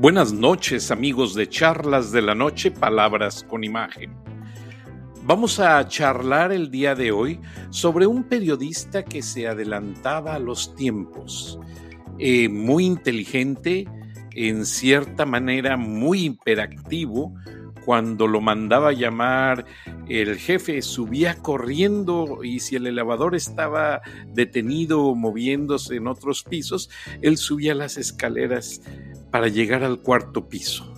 Buenas 0.00 0.32
noches 0.32 0.90
amigos 0.90 1.34
de 1.34 1.46
Charlas 1.46 2.10
de 2.10 2.22
la 2.22 2.34
Noche, 2.34 2.70
Palabras 2.70 3.44
con 3.46 3.64
Imagen. 3.64 4.16
Vamos 5.24 5.60
a 5.60 5.86
charlar 5.88 6.52
el 6.52 6.70
día 6.70 6.94
de 6.94 7.12
hoy 7.12 7.38
sobre 7.68 8.06
un 8.06 8.24
periodista 8.24 9.04
que 9.04 9.20
se 9.20 9.46
adelantaba 9.46 10.36
a 10.36 10.38
los 10.38 10.74
tiempos, 10.74 11.60
eh, 12.18 12.48
muy 12.48 12.86
inteligente, 12.86 13.86
en 14.30 14.64
cierta 14.64 15.26
manera 15.26 15.76
muy 15.76 16.24
hiperactivo, 16.24 17.34
cuando 17.84 18.26
lo 18.26 18.40
mandaba 18.40 18.92
llamar 18.92 19.66
el 20.08 20.38
jefe 20.38 20.80
subía 20.80 21.36
corriendo 21.36 22.42
y 22.42 22.60
si 22.60 22.76
el 22.76 22.86
elevador 22.86 23.34
estaba 23.34 24.00
detenido 24.32 25.02
o 25.02 25.14
moviéndose 25.14 25.96
en 25.96 26.06
otros 26.06 26.42
pisos, 26.42 26.88
él 27.20 27.36
subía 27.36 27.74
las 27.74 27.96
escaleras 27.96 28.80
para 29.30 29.48
llegar 29.48 29.84
al 29.84 30.00
cuarto 30.00 30.48
piso. 30.48 30.94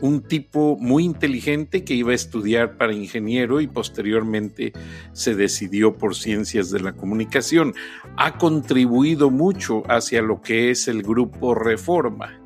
Un 0.00 0.22
tipo 0.22 0.76
muy 0.78 1.04
inteligente 1.04 1.84
que 1.84 1.94
iba 1.94 2.12
a 2.12 2.14
estudiar 2.14 2.76
para 2.76 2.92
ingeniero 2.92 3.60
y 3.60 3.66
posteriormente 3.66 4.72
se 5.12 5.34
decidió 5.34 5.98
por 5.98 6.14
ciencias 6.14 6.70
de 6.70 6.78
la 6.80 6.92
comunicación. 6.92 7.74
Ha 8.16 8.38
contribuido 8.38 9.30
mucho 9.30 9.82
hacia 9.90 10.22
lo 10.22 10.40
que 10.40 10.70
es 10.70 10.86
el 10.86 11.02
grupo 11.02 11.54
Reforma. 11.54 12.40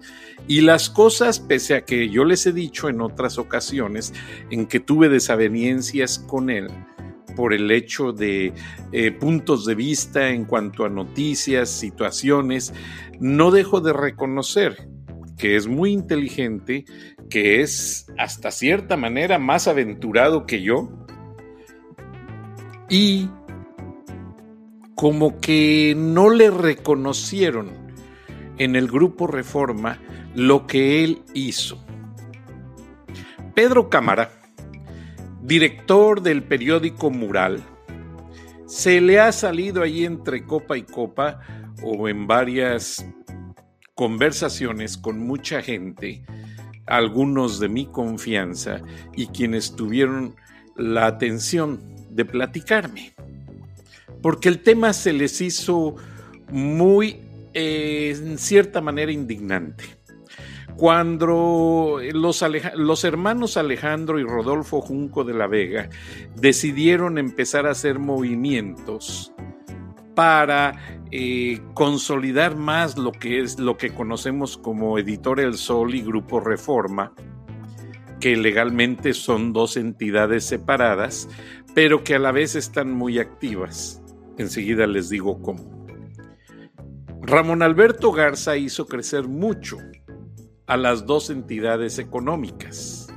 Y 0.48 0.62
las 0.62 0.88
cosas, 0.88 1.41
pese 1.41 1.74
a 1.74 1.84
que 1.84 2.09
yo 2.09 2.24
les 2.24 2.47
he 2.47 2.52
dicho 2.52 2.88
en 2.88 3.00
otras 3.00 3.38
ocasiones 3.38 4.12
en 4.50 4.66
que 4.66 4.80
tuve 4.80 5.09
desavenencias 5.09 6.19
con 6.19 6.50
él, 6.50 6.69
por 7.34 7.52
el 7.54 7.70
hecho 7.70 8.12
de 8.12 8.52
eh, 8.92 9.10
puntos 9.12 9.64
de 9.64 9.74
vista 9.74 10.30
en 10.30 10.45
cuanto 10.45 10.84
a 10.84 10.88
noticias, 10.88 11.70
situaciones, 11.70 12.72
no 13.20 13.50
dejo 13.50 13.80
de 13.80 13.92
reconocer 13.92 14.89
que 15.36 15.56
es 15.56 15.66
muy 15.66 15.92
inteligente, 15.92 16.84
que 17.28 17.62
es 17.62 18.06
hasta 18.19 18.50
cierta 18.50 18.97
manera 18.97 19.39
más 19.39 19.66
aventurado 19.66 20.47
que 20.47 20.62
yo 20.62 20.89
y 22.89 23.28
como 24.94 25.41
que 25.41 25.94
no 25.96 26.30
le 26.30 26.50
reconocieron 26.50 27.70
en 28.58 28.77
el 28.77 28.86
grupo 28.86 29.27
Reforma 29.27 29.98
lo 30.34 30.67
que 30.67 31.02
él 31.02 31.22
hizo. 31.34 31.83
Pedro 33.55 33.91
Cámara 33.91 34.30
director 35.43 36.23
del 36.23 36.45
periódico 36.45 37.11
Mural, 37.11 37.62
se 38.67 39.01
le 39.01 39.21
ha 39.21 39.33
salido 39.33 39.83
ahí 39.83 40.05
entre 40.05 40.45
copa 40.47 40.79
y 40.79 40.83
copa 40.83 41.41
o 41.83 42.09
en 42.09 42.27
varias 42.27 43.05
conversaciones 43.95 44.97
con 44.97 45.19
mucha 45.19 45.61
gente, 45.61 46.25
algunos 46.87 47.61
de 47.61 47.69
mi 47.69 47.87
confianza 47.87 48.83
y 49.15 49.27
quienes 49.27 49.75
tuvieron 49.75 50.37
la 50.77 51.07
atención 51.07 51.81
de 52.11 52.25
platicarme, 52.25 53.13
porque 54.23 54.48
el 54.48 54.63
tema 54.63 54.93
se 54.93 55.13
les 55.13 55.41
hizo 55.41 55.97
muy, 56.51 57.20
eh, 57.53 58.17
en 58.17 58.39
cierta 58.39 58.81
manera, 58.81 59.13
indignante 59.13 60.02
cuando 60.77 61.98
los, 62.12 63.05
hermanos 63.05 63.56
Alejandro 63.56 64.19
y 64.19 64.25
Rodolfo 64.25 64.81
Junco 64.81 65.25
de 65.25 65.34
la 65.34 65.47
Vega 65.47 65.91
decidieron 66.37 67.19
empezar 67.19 67.67
a 67.67 67.70
hacer 67.73 67.98
movimientos 67.98 69.33
para 70.14 70.79
eh, 71.11 71.61
consolidar 71.75 72.56
más 72.56 72.98
lo 72.98 73.12
que 73.12 73.41
es 73.41 73.59
lo 73.59 73.77
que 73.77 73.91
conocemos 73.91 74.56
como 74.56 74.98
Editor 74.98 75.41
El 75.41 75.55
Sol 75.55 75.95
y 75.95 76.03
Grupo 76.03 76.41
Reforma, 76.41 77.13
que 78.20 78.36
legalmente 78.36 79.14
son 79.14 79.52
dos 79.52 79.77
entidades 79.77 80.45
separadas, 80.45 81.29
pero 81.75 82.05
que 82.05 82.14
a 82.14 82.19
la 82.19 82.33
vez 82.33 82.55
están 82.55 82.92
muy 82.92 83.19
activas. 83.19 84.02
Enseguida 84.39 84.86
les 84.86 85.08
digo 85.08 85.41
cómo. 85.41 85.83
Ramón 87.23 87.63
Alberto 87.63 88.11
Garza 88.13 88.57
hizo 88.57 88.86
crecer 88.86 89.29
mucho 89.29 89.79
a 90.67 90.77
las 90.77 91.06
dos 91.06 91.30
entidades 91.30 91.98
económicas, 91.98 93.08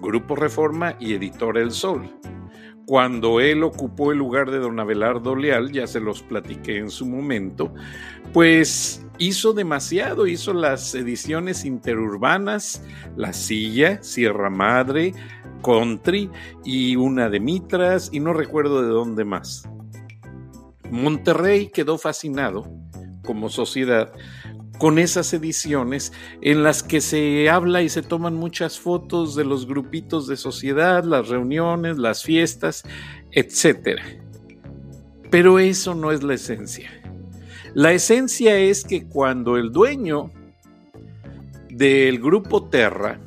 Grupo 0.00 0.36
Reforma 0.36 0.96
y 1.00 1.14
Editor 1.14 1.58
El 1.58 1.72
Sol. 1.72 2.10
Cuando 2.86 3.40
él 3.40 3.64
ocupó 3.64 4.12
el 4.12 4.18
lugar 4.18 4.50
de 4.50 4.58
don 4.58 4.80
Abelardo 4.80 5.36
Leal, 5.36 5.72
ya 5.72 5.86
se 5.86 6.00
los 6.00 6.22
platiqué 6.22 6.78
en 6.78 6.90
su 6.90 7.04
momento, 7.04 7.74
pues 8.32 9.06
hizo 9.18 9.52
demasiado, 9.52 10.26
hizo 10.26 10.54
las 10.54 10.94
ediciones 10.94 11.66
interurbanas, 11.66 12.82
La 13.14 13.34
Silla, 13.34 14.02
Sierra 14.02 14.48
Madre, 14.48 15.12
Country 15.62 16.30
y 16.64 16.96
una 16.96 17.28
de 17.28 17.40
Mitras 17.40 18.08
y 18.10 18.20
no 18.20 18.32
recuerdo 18.32 18.80
de 18.80 18.88
dónde 18.88 19.24
más. 19.24 19.68
Monterrey 20.90 21.68
quedó 21.68 21.98
fascinado 21.98 22.70
como 23.22 23.50
sociedad 23.50 24.12
con 24.78 24.98
esas 24.98 25.32
ediciones 25.32 26.12
en 26.40 26.62
las 26.62 26.82
que 26.82 27.00
se 27.00 27.50
habla 27.50 27.82
y 27.82 27.88
se 27.88 28.02
toman 28.02 28.34
muchas 28.34 28.78
fotos 28.78 29.34
de 29.34 29.44
los 29.44 29.66
grupitos 29.66 30.26
de 30.26 30.36
sociedad, 30.36 31.04
las 31.04 31.28
reuniones, 31.28 31.98
las 31.98 32.22
fiestas, 32.22 32.84
etc. 33.32 34.00
Pero 35.30 35.58
eso 35.58 35.94
no 35.94 36.12
es 36.12 36.22
la 36.22 36.34
esencia. 36.34 36.90
La 37.74 37.92
esencia 37.92 38.56
es 38.56 38.84
que 38.84 39.06
cuando 39.06 39.56
el 39.56 39.72
dueño 39.72 40.32
del 41.70 42.18
grupo 42.18 42.64
Terra 42.64 43.20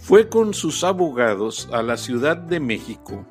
fue 0.00 0.28
con 0.28 0.54
sus 0.54 0.82
abogados 0.84 1.68
a 1.72 1.82
la 1.82 1.96
Ciudad 1.96 2.36
de 2.36 2.60
México 2.60 3.26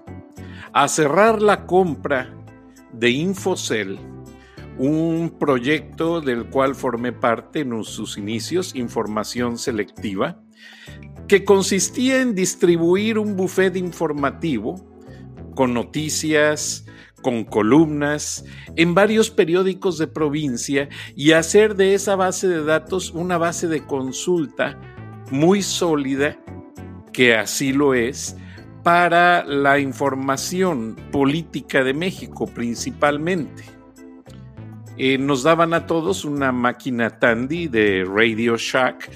a 0.73 0.87
cerrar 0.87 1.41
la 1.41 1.65
compra 1.65 2.33
de 2.93 3.09
Infocel, 3.09 3.99
un 4.81 5.37
proyecto 5.37 6.21
del 6.21 6.47
cual 6.47 6.73
formé 6.73 7.11
parte 7.13 7.59
en 7.59 7.83
sus 7.83 8.17
inicios, 8.17 8.75
Información 8.75 9.59
Selectiva, 9.59 10.41
que 11.27 11.45
consistía 11.45 12.19
en 12.19 12.33
distribuir 12.33 13.19
un 13.19 13.35
buffet 13.35 13.77
informativo 13.77 14.83
con 15.53 15.75
noticias, 15.75 16.87
con 17.21 17.43
columnas, 17.43 18.43
en 18.75 18.95
varios 18.95 19.29
periódicos 19.29 19.99
de 19.99 20.07
provincia 20.07 20.89
y 21.15 21.33
hacer 21.33 21.75
de 21.75 21.93
esa 21.93 22.15
base 22.15 22.47
de 22.47 22.63
datos 22.63 23.11
una 23.11 23.37
base 23.37 23.67
de 23.67 23.85
consulta 23.85 24.81
muy 25.29 25.61
sólida, 25.61 26.39
que 27.13 27.35
así 27.35 27.71
lo 27.71 27.93
es, 27.93 28.35
para 28.81 29.45
la 29.45 29.77
información 29.77 30.95
política 31.11 31.83
de 31.83 31.93
México 31.93 32.47
principalmente. 32.47 33.63
Eh, 35.03 35.17
nos 35.17 35.41
daban 35.41 35.73
a 35.73 35.87
todos 35.87 36.25
una 36.25 36.51
máquina 36.51 37.17
Tandy 37.17 37.67
de 37.67 38.05
Radio 38.05 38.55
Shack 38.55 39.09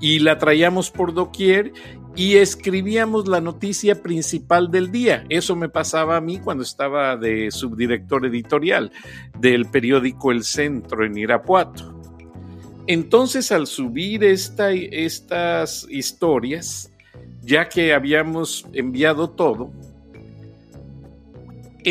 y 0.00 0.18
la 0.18 0.36
traíamos 0.36 0.90
por 0.90 1.14
doquier 1.14 1.72
y 2.16 2.38
escribíamos 2.38 3.28
la 3.28 3.40
noticia 3.40 4.02
principal 4.02 4.72
del 4.72 4.90
día. 4.90 5.24
Eso 5.28 5.54
me 5.54 5.68
pasaba 5.68 6.16
a 6.16 6.20
mí 6.20 6.40
cuando 6.40 6.64
estaba 6.64 7.16
de 7.16 7.52
subdirector 7.52 8.26
editorial 8.26 8.90
del 9.38 9.66
periódico 9.66 10.32
El 10.32 10.42
Centro 10.42 11.04
en 11.06 11.16
Irapuato. 11.16 11.94
Entonces, 12.88 13.52
al 13.52 13.68
subir 13.68 14.24
estas 14.24 15.86
historias, 15.88 16.90
ya 17.42 17.68
que 17.68 17.94
habíamos 17.94 18.66
enviado 18.72 19.30
todo, 19.30 19.70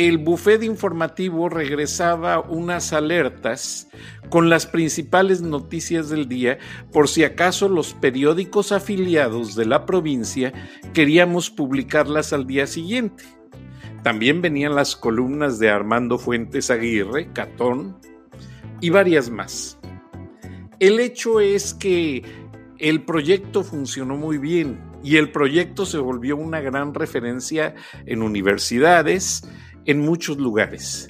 el 0.05 0.19
buffet 0.19 0.61
informativo 0.61 1.49
regresaba 1.49 2.39
unas 2.39 2.93
alertas 2.93 3.87
con 4.29 4.47
las 4.47 4.67
principales 4.67 5.41
noticias 5.41 6.09
del 6.09 6.29
día 6.29 6.59
por 6.93 7.07
si 7.07 7.23
acaso 7.23 7.67
los 7.67 7.95
periódicos 7.95 8.71
afiliados 8.71 9.55
de 9.55 9.65
la 9.65 9.87
provincia 9.87 10.53
queríamos 10.93 11.49
publicarlas 11.49 12.31
al 12.31 12.45
día 12.45 12.67
siguiente. 12.67 13.23
También 14.03 14.39
venían 14.39 14.75
las 14.75 14.95
columnas 14.95 15.57
de 15.57 15.71
Armando 15.71 16.19
Fuentes 16.19 16.69
Aguirre, 16.69 17.33
Catón 17.33 17.97
y 18.79 18.91
varias 18.91 19.31
más. 19.31 19.79
El 20.79 20.99
hecho 20.99 21.39
es 21.39 21.73
que 21.73 22.23
el 22.77 23.03
proyecto 23.03 23.63
funcionó 23.63 24.15
muy 24.15 24.37
bien 24.37 24.79
y 25.03 25.17
el 25.17 25.31
proyecto 25.31 25.87
se 25.87 25.97
volvió 25.97 26.37
una 26.37 26.61
gran 26.61 26.93
referencia 26.93 27.73
en 28.05 28.21
universidades, 28.21 29.43
en 29.87 29.99
muchos 29.99 30.37
lugares. 30.37 31.09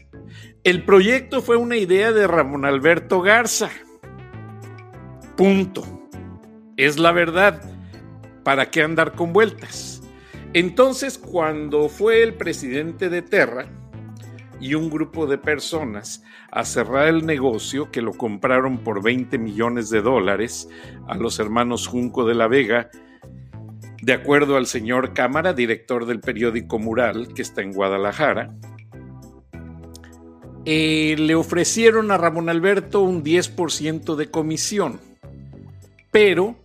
El 0.64 0.86
proyecto 0.86 1.42
fue 1.42 1.58
una 1.58 1.76
idea 1.76 2.14
de 2.14 2.28
Ramón 2.28 2.64
Alberto 2.64 3.22
Garza. 3.22 3.70
Punto. 5.36 5.84
Es 6.78 6.98
la 6.98 7.12
verdad. 7.12 7.62
¿Para 8.44 8.72
qué 8.72 8.82
andar 8.82 9.14
con 9.14 9.34
vueltas? 9.34 10.02
Entonces, 10.54 11.18
cuando 11.18 11.90
fue 11.90 12.24
el 12.24 12.36
presidente 12.36 13.10
de 13.10 13.22
Terra, 13.22 13.68
y 14.60 14.74
un 14.74 14.90
grupo 14.90 15.28
de 15.28 15.38
personas 15.38 16.24
a 16.52 16.64
cerrar 16.66 17.08
el 17.08 17.26
negocio 17.26 17.92
que 17.92 18.02
lo 18.02 18.14
compraron 18.14 18.80
por 18.80 19.04
20 19.04 19.38
millones 19.38 19.90
de 19.90 20.02
dólares 20.02 20.70
a 21.08 21.16
los 21.16 21.40
hermanos 21.40 21.88
Junco 21.88 22.26
de 22.26 22.36
la 22.36 22.48
Vega, 22.48 22.90
de 24.08 24.14
acuerdo 24.14 24.56
al 24.56 24.68
señor 24.68 25.14
Cámara, 25.14 25.52
director 25.52 26.06
del 26.06 26.22
periódico 26.22 26.80
Mural, 26.80 27.34
que 27.34 27.42
está 27.42 27.62
en 27.62 27.74
Guadalajara. 27.74 28.56
Eh, 30.64 31.16
le 31.20 31.36
ofrecieron 31.36 32.10
a 32.12 32.18
Ramón 32.18 32.48
Alberto 32.48 33.02
un 33.02 33.22
10% 33.22 34.16
de 34.16 34.32
comisión, 34.32 35.02
pero 36.10 36.56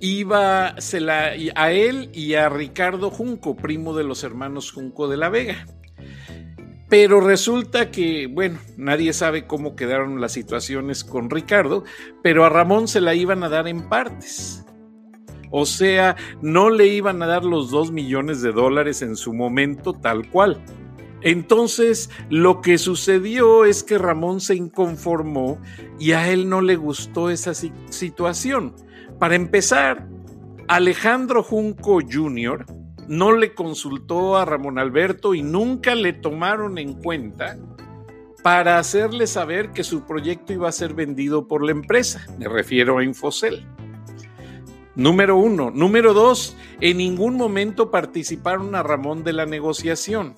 iba 0.00 0.80
se 0.80 1.00
la, 1.00 1.32
a 1.56 1.72
él 1.72 2.08
y 2.14 2.34
a 2.36 2.48
Ricardo 2.48 3.10
Junco, 3.10 3.54
primo 3.54 3.94
de 3.94 4.04
los 4.04 4.24
hermanos 4.24 4.72
Junco 4.72 5.08
de 5.08 5.18
la 5.18 5.28
Vega. 5.28 5.66
Pero 6.88 7.20
resulta 7.20 7.90
que, 7.90 8.28
bueno, 8.28 8.58
nadie 8.78 9.12
sabe 9.12 9.46
cómo 9.46 9.76
quedaron 9.76 10.22
las 10.22 10.32
situaciones 10.32 11.04
con 11.04 11.28
Ricardo, 11.28 11.84
pero 12.22 12.46
a 12.46 12.48
Ramón 12.48 12.88
se 12.88 13.02
la 13.02 13.14
iban 13.14 13.44
a 13.44 13.50
dar 13.50 13.68
en 13.68 13.90
partes. 13.90 14.64
O 15.52 15.66
sea, 15.66 16.16
no 16.40 16.70
le 16.70 16.88
iban 16.88 17.22
a 17.22 17.26
dar 17.26 17.44
los 17.44 17.70
dos 17.70 17.92
millones 17.92 18.40
de 18.42 18.52
dólares 18.52 19.02
en 19.02 19.14
su 19.14 19.34
momento 19.34 19.92
tal 19.92 20.28
cual. 20.30 20.60
Entonces, 21.20 22.10
lo 22.30 22.62
que 22.62 22.78
sucedió 22.78 23.64
es 23.64 23.84
que 23.84 23.98
Ramón 23.98 24.40
se 24.40 24.56
inconformó 24.56 25.60
y 26.00 26.12
a 26.12 26.28
él 26.30 26.48
no 26.48 26.62
le 26.62 26.74
gustó 26.74 27.30
esa 27.30 27.54
situación. 27.54 28.74
Para 29.20 29.36
empezar, 29.36 30.08
Alejandro 30.68 31.42
Junco 31.42 32.00
Jr., 32.00 32.64
no 33.08 33.32
le 33.32 33.54
consultó 33.54 34.36
a 34.36 34.44
Ramón 34.44 34.78
Alberto 34.78 35.34
y 35.34 35.42
nunca 35.42 35.94
le 35.94 36.12
tomaron 36.14 36.78
en 36.78 36.94
cuenta 36.94 37.58
para 38.42 38.78
hacerle 38.78 39.26
saber 39.26 39.70
que 39.72 39.84
su 39.84 40.06
proyecto 40.06 40.52
iba 40.52 40.68
a 40.68 40.72
ser 40.72 40.94
vendido 40.94 41.46
por 41.46 41.64
la 41.64 41.72
empresa. 41.72 42.26
Me 42.38 42.48
refiero 42.48 42.98
a 42.98 43.04
Infocel. 43.04 43.66
Número 44.94 45.36
uno. 45.36 45.70
Número 45.70 46.12
dos, 46.12 46.56
en 46.80 46.98
ningún 46.98 47.36
momento 47.36 47.90
participaron 47.90 48.74
a 48.74 48.82
Ramón 48.82 49.24
de 49.24 49.32
la 49.32 49.46
negociación. 49.46 50.34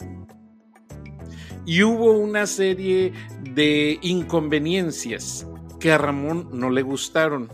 Y 1.67 1.83
hubo 1.83 2.13
una 2.13 2.47
serie 2.47 3.13
de 3.43 3.99
inconveniencias 4.03 5.47
que 5.81 5.93
a 5.93 5.99
Ramón 5.99 6.51
no 6.53 6.71
le 6.71 6.83
gustaron. 6.83 7.49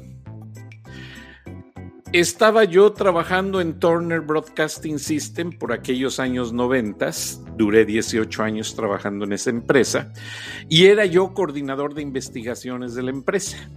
Estaba 2.12 2.64
yo 2.64 2.92
trabajando 2.92 3.60
en 3.60 3.78
Turner 3.78 4.20
Broadcasting 4.20 4.98
System 4.98 5.50
por 5.56 5.72
aquellos 5.72 6.18
años 6.18 6.52
noventas, 6.52 7.40
duré 7.56 7.84
18 7.84 8.42
años 8.42 8.74
trabajando 8.74 9.24
en 9.24 9.32
esa 9.32 9.50
empresa 9.50 10.12
y 10.68 10.86
era 10.86 11.06
yo 11.06 11.34
coordinador 11.34 11.94
de 11.94 12.02
investigaciones 12.02 12.96
de 12.96 13.04
la 13.04 13.10
empresa. 13.10 13.70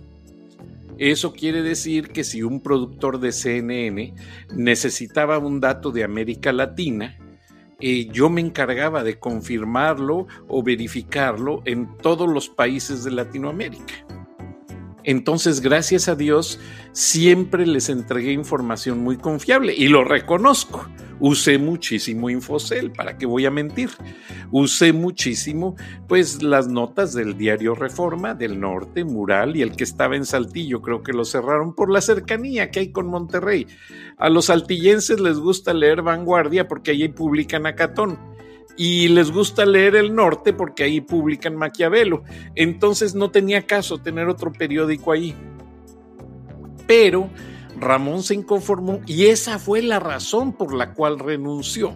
Eso 0.97 1.33
quiere 1.33 1.61
decir 1.61 2.09
que 2.09 2.23
si 2.23 2.43
un 2.43 2.61
productor 2.61 3.19
de 3.19 3.31
CNN 3.31 4.13
necesitaba 4.55 5.37
un 5.39 5.59
dato 5.59 5.91
de 5.91 6.03
América 6.03 6.53
Latina, 6.53 7.17
eh, 7.79 8.07
yo 8.11 8.29
me 8.29 8.41
encargaba 8.41 9.03
de 9.03 9.19
confirmarlo 9.19 10.27
o 10.47 10.63
verificarlo 10.63 11.61
en 11.65 11.97
todos 11.97 12.29
los 12.29 12.47
países 12.47 13.03
de 13.03 13.11
Latinoamérica. 13.11 14.05
Entonces, 15.03 15.61
gracias 15.61 16.07
a 16.07 16.15
Dios, 16.15 16.59
siempre 16.91 17.65
les 17.65 17.89
entregué 17.89 18.31
información 18.31 18.99
muy 18.99 19.17
confiable 19.17 19.73
y 19.75 19.87
lo 19.87 20.03
reconozco. 20.03 20.87
Usé 21.19 21.57
muchísimo 21.57 22.29
Infocel, 22.29 22.91
¿para 22.91 23.17
qué 23.17 23.25
voy 23.25 23.45
a 23.45 23.51
mentir? 23.51 23.89
Usé 24.51 24.93
muchísimo, 24.93 25.75
pues, 26.07 26.41
las 26.41 26.67
notas 26.67 27.13
del 27.13 27.37
diario 27.37 27.75
Reforma, 27.75 28.33
del 28.33 28.59
Norte, 28.59 29.05
Mural 29.05 29.55
y 29.55 29.61
el 29.61 29.75
que 29.75 29.83
estaba 29.83 30.15
en 30.15 30.25
Saltillo, 30.25 30.81
creo 30.81 31.03
que 31.03 31.13
lo 31.13 31.23
cerraron 31.23 31.75
por 31.75 31.91
la 31.91 32.01
cercanía 32.01 32.71
que 32.71 32.79
hay 32.81 32.91
con 32.91 33.07
Monterrey. 33.07 33.67
A 34.17 34.29
los 34.29 34.45
saltillenses 34.45 35.19
les 35.19 35.37
gusta 35.37 35.73
leer 35.73 36.01
Vanguardia 36.01 36.67
porque 36.67 36.91
ahí 36.91 37.07
publican 37.07 37.65
a 37.67 37.75
Catón 37.75 38.17
y 38.75 39.07
les 39.09 39.31
gusta 39.31 39.65
leer 39.65 39.95
El 39.95 40.15
Norte 40.15 40.53
porque 40.53 40.83
ahí 40.83 41.01
publican 41.01 41.55
Maquiavelo. 41.55 42.23
Entonces 42.55 43.15
no 43.15 43.31
tenía 43.31 43.65
caso 43.65 43.99
tener 43.99 44.27
otro 44.27 44.51
periódico 44.51 45.11
ahí. 45.11 45.35
Pero 46.87 47.29
Ramón 47.79 48.23
se 48.23 48.35
inconformó 48.35 49.01
y 49.05 49.25
esa 49.25 49.59
fue 49.59 49.81
la 49.81 49.99
razón 49.99 50.53
por 50.53 50.73
la 50.73 50.93
cual 50.93 51.19
renunció. 51.19 51.93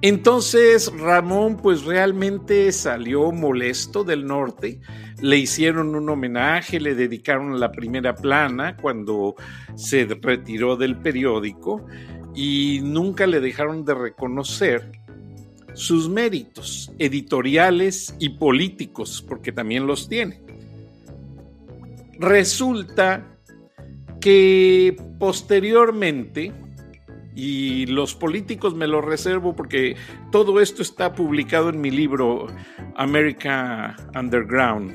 Entonces 0.00 0.92
Ramón 0.98 1.58
pues 1.58 1.84
realmente 1.84 2.72
salió 2.72 3.30
molesto 3.30 4.02
del 4.02 4.26
norte, 4.26 4.80
le 5.20 5.36
hicieron 5.36 5.94
un 5.94 6.08
homenaje, 6.08 6.80
le 6.80 6.96
dedicaron 6.96 7.60
la 7.60 7.70
primera 7.70 8.16
plana 8.16 8.76
cuando 8.76 9.36
se 9.76 10.04
retiró 10.20 10.76
del 10.76 10.96
periódico 10.96 11.86
y 12.34 12.80
nunca 12.82 13.28
le 13.28 13.38
dejaron 13.38 13.84
de 13.84 13.94
reconocer 13.94 14.90
sus 15.74 16.08
méritos 16.08 16.92
editoriales 16.98 18.14
y 18.18 18.30
políticos, 18.30 19.24
porque 19.26 19.52
también 19.52 19.86
los 19.86 20.08
tiene. 20.08 20.40
Resulta 22.18 23.26
que 24.20 24.96
posteriormente, 25.18 26.52
y 27.34 27.86
los 27.86 28.14
políticos 28.14 28.74
me 28.74 28.86
lo 28.86 29.00
reservo 29.00 29.56
porque 29.56 29.96
todo 30.30 30.60
esto 30.60 30.82
está 30.82 31.14
publicado 31.14 31.70
en 31.70 31.80
mi 31.80 31.90
libro 31.90 32.46
America 32.96 33.96
Underground 34.14 34.92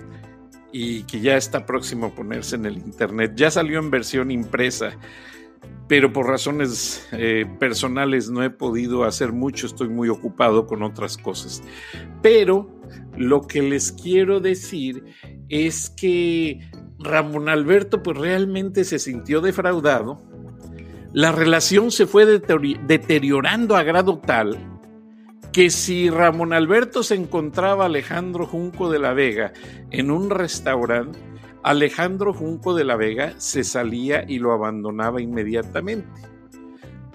y 0.71 1.03
que 1.03 1.19
ya 1.19 1.35
está 1.35 1.65
próximo 1.65 2.07
a 2.07 2.15
ponerse 2.15 2.55
en 2.55 2.65
el 2.67 2.77
Internet. 2.77 3.33
Ya 3.35 3.49
salió 3.49 3.79
en 3.79 3.89
versión 3.89 4.31
impresa 4.31 4.97
pero 5.87 6.11
por 6.11 6.27
razones 6.27 7.07
eh, 7.11 7.45
personales 7.59 8.29
no 8.29 8.43
he 8.43 8.49
podido 8.49 9.03
hacer 9.03 9.31
mucho, 9.31 9.67
estoy 9.67 9.89
muy 9.89 10.09
ocupado 10.09 10.67
con 10.67 10.83
otras 10.83 11.17
cosas. 11.17 11.63
Pero 12.21 12.69
lo 13.15 13.41
que 13.41 13.61
les 13.61 13.91
quiero 13.91 14.39
decir 14.39 15.03
es 15.49 15.89
que 15.89 16.59
Ramón 16.99 17.47
Alberto 17.47 18.03
pues 18.03 18.17
realmente 18.17 18.83
se 18.83 18.99
sintió 18.99 19.41
defraudado, 19.41 20.21
la 21.13 21.31
relación 21.31 21.89
se 21.91 22.05
fue 22.05 22.25
deteriorando 22.25 23.75
a 23.75 23.83
grado 23.83 24.19
tal 24.19 24.57
que 25.57 25.71
si 25.71 26.11
Ramón 26.11 26.53
Alberto 26.53 27.01
se 27.01 27.15
encontraba 27.15 27.85
Alejandro 27.85 28.45
Junco 28.45 28.91
de 28.91 28.99
la 28.99 29.13
Vega 29.13 29.53
en 29.89 30.11
un 30.11 30.29
restaurante, 30.29 31.17
Alejandro 31.63 32.33
Junco 32.33 32.73
de 32.73 32.83
la 32.83 32.95
Vega 32.95 33.33
se 33.37 33.63
salía 33.63 34.25
y 34.27 34.39
lo 34.39 34.51
abandonaba 34.53 35.21
inmediatamente. 35.21 36.07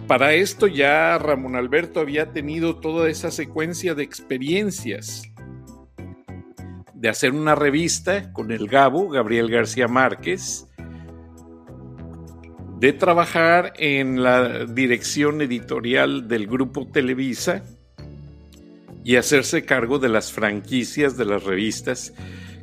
Para 0.06 0.34
esto 0.34 0.66
ya 0.66 1.16
Ramón 1.18 1.56
Alberto 1.56 2.00
había 2.00 2.32
tenido 2.32 2.76
toda 2.76 3.08
esa 3.08 3.30
secuencia 3.30 3.94
de 3.94 4.02
experiencias 4.02 5.22
de 6.94 7.08
hacer 7.08 7.32
una 7.32 7.54
revista 7.54 8.32
con 8.32 8.52
el 8.52 8.68
Gabo, 8.68 9.08
Gabriel 9.08 9.50
García 9.50 9.88
Márquez, 9.88 10.68
de 12.78 12.92
trabajar 12.92 13.72
en 13.76 14.22
la 14.22 14.66
dirección 14.66 15.40
editorial 15.40 16.28
del 16.28 16.46
grupo 16.46 16.86
Televisa 16.86 17.62
y 19.04 19.16
hacerse 19.16 19.64
cargo 19.64 19.98
de 19.98 20.08
las 20.08 20.32
franquicias 20.32 21.16
de 21.16 21.24
las 21.24 21.44
revistas 21.44 22.12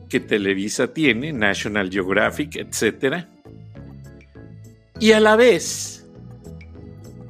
que 0.10 0.20
Televisa 0.20 0.92
tiene, 0.92 1.32
National 1.32 1.90
Geographic, 1.90 2.56
etc. 2.56 3.26
Y 5.00 5.12
a 5.12 5.20
la 5.20 5.36
vez, 5.36 6.10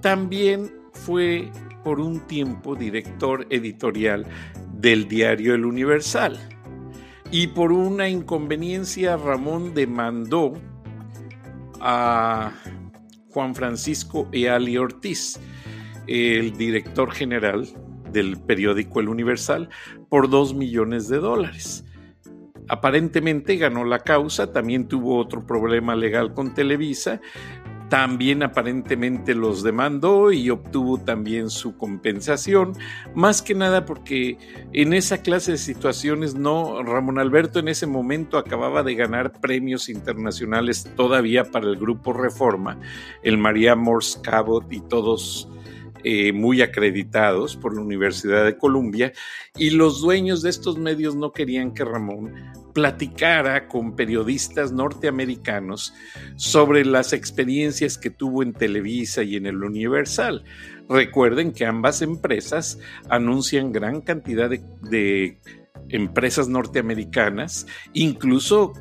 también 0.01 0.71
fue 0.93 1.51
por 1.83 1.99
un 1.99 2.21
tiempo 2.21 2.75
director 2.75 3.45
editorial 3.49 4.25
del 4.73 5.07
diario 5.07 5.53
El 5.55 5.65
Universal. 5.65 6.39
Y 7.31 7.47
por 7.47 7.71
una 7.71 8.07
inconveniencia, 8.09 9.17
Ramón 9.17 9.73
demandó 9.73 10.53
a 11.81 12.53
Juan 13.29 13.53
Francisco 13.53 14.27
Eali 14.31 14.77
Ortiz, 14.77 15.39
el 16.07 16.57
director 16.57 17.11
general 17.11 17.67
del 18.11 18.39
periódico 18.39 18.99
El 18.99 19.09
Universal, 19.09 19.69
por 20.09 20.29
dos 20.29 20.55
millones 20.55 21.07
de 21.07 21.17
dólares 21.17 21.85
aparentemente 22.69 23.57
ganó 23.57 23.83
la 23.83 23.99
causa, 23.99 24.53
también 24.53 24.87
tuvo 24.87 25.17
otro 25.17 25.45
problema 25.45 25.95
legal 25.95 26.33
con 26.33 26.53
Televisa, 26.53 27.19
también 27.89 28.43
aparentemente 28.43 29.33
los 29.33 29.63
demandó 29.63 30.31
y 30.31 30.51
obtuvo 30.51 30.99
también 30.99 31.49
su 31.49 31.75
compensación, 31.75 32.73
más 33.15 33.41
que 33.41 33.55
nada 33.55 33.85
porque 33.85 34.37
en 34.71 34.93
esa 34.93 35.23
clase 35.23 35.53
de 35.53 35.57
situaciones 35.57 36.35
no, 36.35 36.83
Ramón 36.83 37.17
Alberto 37.17 37.59
en 37.59 37.67
ese 37.67 37.87
momento 37.87 38.37
acababa 38.37 38.83
de 38.83 38.93
ganar 38.93 39.41
premios 39.41 39.89
internacionales 39.89 40.87
todavía 40.95 41.45
para 41.45 41.67
el 41.67 41.77
grupo 41.77 42.13
Reforma, 42.13 42.79
el 43.23 43.39
María 43.39 43.75
Morse 43.75 44.21
Cabot 44.21 44.71
y 44.71 44.81
todos 44.81 45.49
eh, 46.03 46.31
muy 46.31 46.61
acreditados 46.61 47.57
por 47.57 47.75
la 47.75 47.81
Universidad 47.81 48.45
de 48.45 48.57
Columbia 48.57 49.11
y 49.57 49.71
los 49.71 49.99
dueños 49.99 50.41
de 50.41 50.49
estos 50.49 50.77
medios 50.77 51.15
no 51.15 51.33
querían 51.33 51.73
que 51.73 51.83
Ramón 51.83 52.33
platicara 52.73 53.67
con 53.67 53.95
periodistas 53.95 54.71
norteamericanos 54.71 55.93
sobre 56.35 56.85
las 56.85 57.13
experiencias 57.13 57.97
que 57.97 58.09
tuvo 58.09 58.43
en 58.43 58.53
Televisa 58.53 59.23
y 59.23 59.35
en 59.35 59.45
el 59.45 59.63
Universal. 59.63 60.43
Recuerden 60.87 61.51
que 61.51 61.65
ambas 61.65 62.01
empresas 62.01 62.79
anuncian 63.09 63.71
gran 63.71 64.01
cantidad 64.01 64.49
de, 64.49 65.37
empresas 65.89 66.47
norteamericanas, 66.49 67.65
incluso 67.93 68.73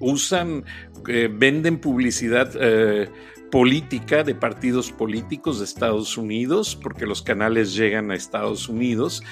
usan, 0.00 0.64
eh, 1.06 1.28
venden 1.32 1.78
publicidad 1.78 2.50
eh, 2.60 3.08
política 3.50 4.22
de 4.22 4.34
partidos 4.34 4.90
políticos 4.92 5.58
de 5.58 5.64
Estados 5.64 6.16
Unidos, 6.16 6.78
porque 6.80 7.06
los 7.06 7.22
canales 7.22 7.74
llegan 7.74 8.10
a 8.10 8.14
Estados 8.14 8.68
Unidos. 8.68 9.22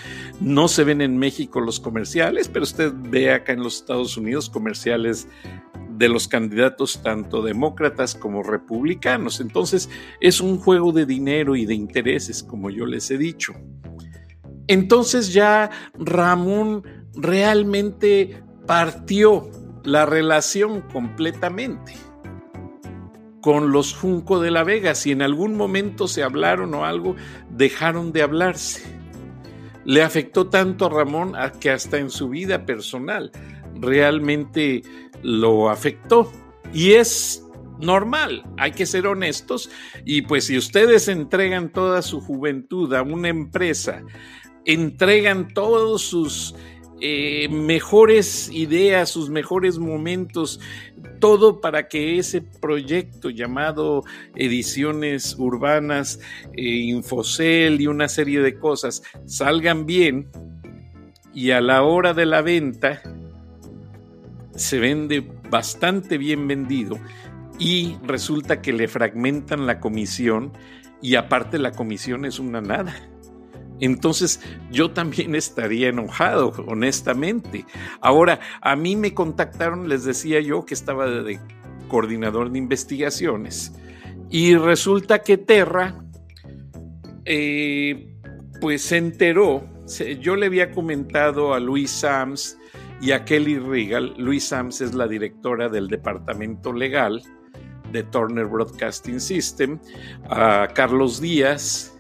No 0.41 0.69
se 0.69 0.85
ven 0.85 1.01
en 1.01 1.17
México 1.17 1.61
los 1.61 1.81
comerciales, 1.81 2.49
pero 2.49 2.65
usted 2.65 2.93
ve 2.95 3.33
acá 3.33 3.53
en 3.53 3.63
los 3.63 3.77
Estados 3.77 4.17
Unidos 4.17 4.51
comerciales 4.51 5.29
de 5.99 6.09
los 6.09 6.29
candidatos 6.29 7.03
tanto 7.03 7.43
demócratas 7.43 8.15
como 8.15 8.43
republicanos. 8.43 9.41
Entonces 9.41 9.89
es 10.21 10.41
un 10.41 10.59
juego 10.59 10.93
de 10.93 11.07
dinero 11.07 11.57
y 11.57 11.67
de 11.67 11.75
intereses, 11.75 12.43
como 12.43 12.71
yo 12.71 12.87
les 12.87 13.11
he 13.11 13.19
dicho. 13.19 13.55
Entonces 14.67 15.33
ya 15.33 15.71
Ramón 15.99 16.83
realmente 17.15 18.43
partió 18.67 19.51
la 19.89 20.05
relación 20.05 20.83
completamente 20.83 21.95
con 23.41 23.73
los 23.73 23.95
Junco 23.95 24.39
de 24.39 24.51
la 24.51 24.63
Vega. 24.63 24.95
Si 24.95 25.13
en 25.13 25.23
algún 25.23 25.57
momento 25.57 26.09
se 26.09 26.23
hablaron 26.23 26.75
o 26.75 26.85
algo, 26.85 27.17
dejaron 27.49 28.13
de 28.13 28.21
hablarse. 28.21 28.83
Le 29.87 30.03
afectó 30.03 30.49
tanto 30.49 30.85
a 30.85 30.91
Ramón 30.91 31.33
que 31.59 31.71
hasta 31.71 31.97
en 31.97 32.11
su 32.11 32.29
vida 32.29 32.67
personal 32.67 33.33
realmente 33.77 34.83
lo 35.23 35.71
afectó. 35.71 36.31
Y 36.75 36.93
es 36.93 37.43
normal, 37.81 38.45
hay 38.59 38.73
que 38.73 38.85
ser 38.85 39.07
honestos. 39.07 39.71
Y 40.05 40.21
pues 40.21 40.45
si 40.45 40.59
ustedes 40.59 41.09
entregan 41.09 41.73
toda 41.73 42.03
su 42.03 42.21
juventud 42.21 42.93
a 42.93 43.01
una 43.01 43.29
empresa, 43.31 44.03
entregan 44.67 45.49
todos 45.49 46.03
sus 46.03 46.55
eh, 47.01 47.49
mejores 47.49 48.51
ideas, 48.53 49.11
sus 49.11 49.31
mejores 49.31 49.79
momentos, 49.79 50.61
todo 51.21 51.61
para 51.61 51.89
que 51.89 52.19
ese 52.19 52.41
proyecto 52.43 53.31
llamado 53.31 54.05
Ediciones 54.35 55.37
Urbanas, 55.39 56.21
eh, 56.55 56.63
Infocel 56.63 57.81
y 57.81 57.87
una 57.87 58.09
serie 58.09 58.41
de 58.41 58.59
cosas 58.59 59.03
salgan 59.27 59.87
bien 59.87 60.29
y 61.33 61.53
a 61.53 61.61
la 61.61 61.83
hora 61.83 62.15
de 62.15 62.27
la 62.27 62.43
venta 62.43 63.03
se 64.57 64.79
vende 64.79 65.25
bastante 65.51 66.19
bien 66.19 66.49
vendido 66.49 66.99
y 67.59 67.97
resulta 68.05 68.61
que 68.61 68.73
le 68.73 68.89
fragmentan 68.89 69.67
la 69.67 69.81
comisión 69.81 70.53
y 71.01 71.15
aparte 71.15 71.59
la 71.59 71.73
comisión 71.73 72.25
es 72.25 72.39
una 72.39 72.61
nada. 72.61 73.08
Entonces 73.81 74.41
yo 74.71 74.91
también 74.91 75.35
estaría 75.35 75.89
enojado, 75.89 76.53
honestamente. 76.67 77.65
Ahora, 78.01 78.41
a 78.61 78.77
mí 78.77 78.97
me 78.97 79.15
contactaron, 79.15 79.89
les 79.89 80.05
decía 80.05 80.41
yo 80.41 80.65
que 80.65 80.75
estaba 80.75 81.09
de 81.09 81.41
coordinador 81.89 82.51
de 82.51 82.59
investigaciones 82.59 83.73
y 84.31 84.55
resulta 84.57 85.23
que 85.23 85.39
Terra, 85.39 86.05
eh, 87.25 88.15
pues 88.61 88.83
se 88.83 88.99
enteró, 88.99 89.67
yo 90.21 90.37
le 90.37 90.47
había 90.47 90.71
comentado 90.71 91.55
a 91.55 91.61
Luis 91.61 91.91
Sams 91.91 92.59
y 93.01 93.13
a 93.13 93.25
Kelly 93.25 93.59
Regal, 93.59 94.15
Luis 94.19 94.45
Sams 94.45 94.81
es 94.81 94.95
la 94.95 95.07
directora 95.07 95.69
del 95.69 95.89
departamento 95.89 96.73
legal 96.73 97.23
de 97.93 98.03
Turner 98.03 98.47
Broadcasting 98.47 99.21
System, 99.21 99.79
a 100.29 100.69
Carlos 100.75 101.21
Díaz, 101.21 101.98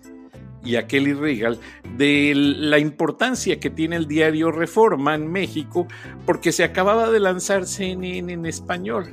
y 0.68 0.76
a 0.76 0.86
Kelly 0.86 1.14
Regal 1.14 1.58
de 1.96 2.34
la 2.34 2.78
importancia 2.78 3.58
que 3.58 3.70
tiene 3.70 3.96
el 3.96 4.06
diario 4.06 4.52
Reforma 4.52 5.14
en 5.14 5.32
México 5.32 5.88
porque 6.26 6.52
se 6.52 6.62
acababa 6.62 7.10
de 7.10 7.20
lanzar 7.20 7.64
CNN 7.64 8.30
en 8.30 8.44
español. 8.44 9.06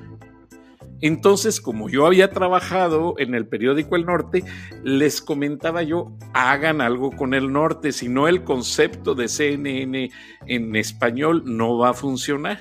Entonces, 0.99 1.61
como 1.61 1.89
yo 1.89 2.05
había 2.05 2.31
trabajado 2.31 3.15
en 3.19 3.35
el 3.35 3.47
periódico 3.47 3.95
El 3.95 4.05
Norte, 4.05 4.43
les 4.83 5.21
comentaba 5.21 5.81
yo, 5.81 6.17
hagan 6.33 6.81
algo 6.81 7.11
con 7.11 7.33
el 7.33 7.53
norte, 7.53 7.93
si 7.93 8.09
no 8.09 8.27
el 8.27 8.43
concepto 8.43 9.15
de 9.15 9.29
CNN 9.29 10.09
en 10.47 10.75
español 10.75 11.43
no 11.45 11.77
va 11.77 11.91
a 11.91 11.93
funcionar. 11.93 12.59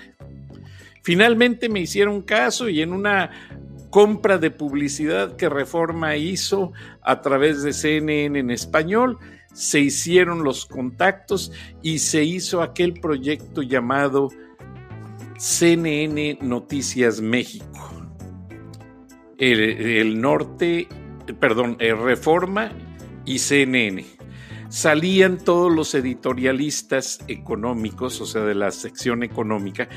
Finalmente 1.03 1.69
me 1.69 1.81
hicieron 1.81 2.23
caso 2.23 2.69
y 2.69 2.81
en 2.81 2.93
una 2.93 3.31
compra 3.95 4.39
de 4.39 4.51
publicidad 4.51 5.37
que 5.37 5.49
Reforma 5.49 6.17
hizo 6.17 6.73
a 7.01 7.21
través 7.21 7.63
de 7.63 7.73
CNN 7.73 8.41
en 8.41 8.51
español, 8.51 9.21
se 9.53 9.79
hicieron 9.79 10.43
los 10.43 10.67
contactos 10.67 11.53
y 11.81 12.01
se 12.01 12.25
hizo 12.25 12.61
aquel 12.61 12.95
proyecto 12.95 13.63
llamado 13.63 14.31
CNN 15.39 16.39
Noticias 16.41 17.21
México. 17.21 17.89
El, 19.39 20.21
norte, 20.21 20.89
perdón, 21.39 21.77
Reforma 21.79 22.73
y 23.25 23.39
CNN 23.39 24.05
salían 24.75 25.39
todos 25.39 25.73
los 25.73 25.95
editorialistas 25.95 27.21
económicos, 27.29 28.21
o 28.21 28.27
sea, 28.27 28.43
de 28.43 28.57
la 28.57 28.73
sección 28.73 29.23
económica, 29.23 29.89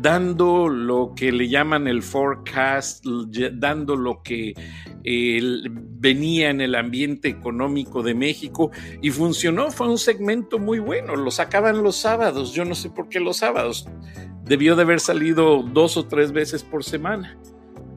dando 0.00 0.68
lo 0.68 1.12
que 1.14 1.30
le 1.30 1.48
llaman 1.48 1.86
el 1.86 2.02
forecast, 2.02 3.04
dando 3.04 3.96
lo 3.96 4.22
que 4.22 4.54
venía 5.04 6.50
en 6.50 6.60
el 6.60 6.74
ambiente 6.74 7.28
económico 7.28 8.02
de 8.02 8.14
México 8.14 8.70
y 9.02 9.10
funcionó, 9.10 9.70
fue 9.70 9.88
un 9.88 9.98
segmento 9.98 10.58
muy 10.58 10.78
bueno, 10.78 11.16
lo 11.16 11.30
sacaban 11.30 11.82
los 11.82 11.96
sábados, 11.96 12.52
yo 12.52 12.64
no 12.64 12.74
sé 12.74 12.90
por 12.90 13.08
qué 13.08 13.20
los 13.20 13.38
sábados, 13.38 13.86
debió 14.44 14.76
de 14.76 14.82
haber 14.82 15.00
salido 15.00 15.62
dos 15.62 15.96
o 15.96 16.06
tres 16.06 16.32
veces 16.32 16.62
por 16.62 16.84
semana, 16.84 17.38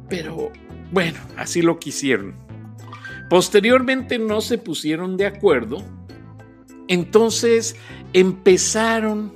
pero 0.10 0.52
bueno, 0.92 1.20
así 1.38 1.62
lo 1.62 1.80
quisieron. 1.80 2.36
Posteriormente 3.30 4.20
no 4.20 4.42
se 4.42 4.58
pusieron 4.58 5.18
de 5.18 5.26
acuerdo 5.26 5.84
entonces 6.88 7.76
empezaron 8.14 9.34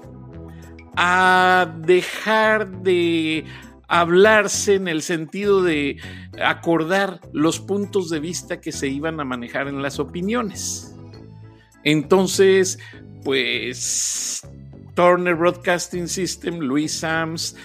a 0.97 1.71
dejar 1.77 2.81
de 2.81 3.45
hablarse 3.87 4.73
en 4.75 4.87
el 4.87 5.03
sentido 5.03 5.61
de 5.61 5.97
acordar 6.43 7.21
los 7.31 7.59
puntos 7.59 8.09
de 8.09 8.19
vista 8.19 8.59
que 8.59 8.71
se 8.71 8.87
iban 8.87 9.19
a 9.19 9.23
manejar 9.23 9.67
en 9.67 9.81
las 9.83 9.99
opiniones. 9.99 10.95
Entonces, 11.83 12.79
pues 13.23 14.41
Turner 14.95 15.35
Broadcasting 15.35 16.07
System, 16.07 16.59
Louis 16.59 16.91
Sams, 16.91 17.55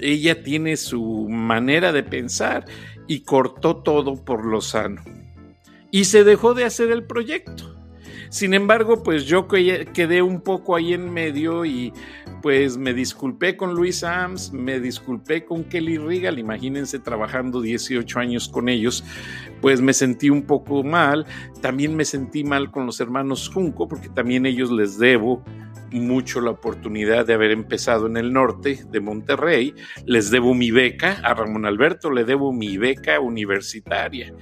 ella 0.00 0.42
tiene 0.42 0.76
su 0.76 1.28
manera 1.30 1.92
de 1.92 2.02
pensar 2.02 2.64
y 3.06 3.20
cortó 3.20 3.76
todo 3.76 4.24
por 4.24 4.44
lo 4.44 4.60
sano. 4.60 5.02
Y 5.92 6.04
se 6.04 6.24
dejó 6.24 6.54
de 6.54 6.64
hacer 6.64 6.90
el 6.90 7.04
proyecto. 7.04 7.76
Sin 8.30 8.54
embargo, 8.54 9.02
pues 9.02 9.26
yo 9.26 9.48
quedé 9.48 10.22
un 10.22 10.40
poco 10.40 10.76
ahí 10.76 10.92
en 10.94 11.12
medio 11.12 11.64
y 11.64 11.92
pues 12.42 12.76
me 12.76 12.94
disculpé 12.94 13.56
con 13.56 13.74
Luis 13.74 13.98
Sams, 13.98 14.52
me 14.52 14.80
disculpé 14.80 15.44
con 15.44 15.64
Kelly 15.64 15.98
Regal, 15.98 16.38
imagínense 16.38 16.98
trabajando 16.98 17.60
18 17.60 18.18
años 18.18 18.48
con 18.48 18.68
ellos, 18.68 19.04
pues 19.60 19.80
me 19.80 19.92
sentí 19.92 20.30
un 20.30 20.42
poco 20.42 20.82
mal, 20.82 21.26
también 21.60 21.94
me 21.96 22.04
sentí 22.04 22.44
mal 22.44 22.70
con 22.70 22.86
los 22.86 23.00
hermanos 23.00 23.50
Junco, 23.52 23.88
porque 23.88 24.08
también 24.08 24.46
ellos 24.46 24.70
les 24.70 24.98
debo 24.98 25.44
mucho 25.92 26.40
la 26.40 26.50
oportunidad 26.50 27.26
de 27.26 27.34
haber 27.34 27.50
empezado 27.50 28.06
en 28.06 28.16
el 28.16 28.32
norte 28.32 28.84
de 28.90 29.00
Monterrey. 29.00 29.74
Les 30.06 30.30
debo 30.30 30.54
mi 30.54 30.70
beca, 30.70 31.20
a 31.24 31.34
Ramón 31.34 31.66
Alberto 31.66 32.10
le 32.10 32.24
debo 32.24 32.52
mi 32.52 32.78
beca 32.78 33.20
universitaria. 33.20 34.32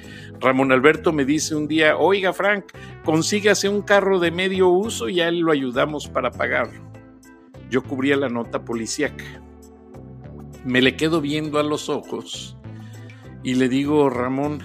Ramón 0.41 0.73
Alberto 0.73 1.13
me 1.13 1.25
dice 1.25 1.55
un 1.55 1.67
día, 1.67 1.97
oiga 1.97 2.33
Frank, 2.33 2.67
consígase 3.05 3.69
un 3.69 3.83
carro 3.83 4.19
de 4.19 4.31
medio 4.31 4.69
uso 4.69 5.09
y 5.09 5.21
a 5.21 5.29
él 5.29 5.41
lo 5.41 5.53
ayudamos 5.53 6.07
para 6.09 6.31
pagarlo. 6.31 6.88
Yo 7.71 7.83
cubría 7.83 8.17
la 8.17 8.29
nota 8.29 8.65
policíaca. 8.65 9.25
Me 10.65 10.83
le 10.83 10.97
quedo 10.97 11.21
viendo 11.21 11.59
a 11.59 11.63
los 11.63 11.89
ojos 11.89 12.57
y 13.43 13.55
le 13.55 13.69
digo, 13.69 14.11
Ramón, 14.11 14.63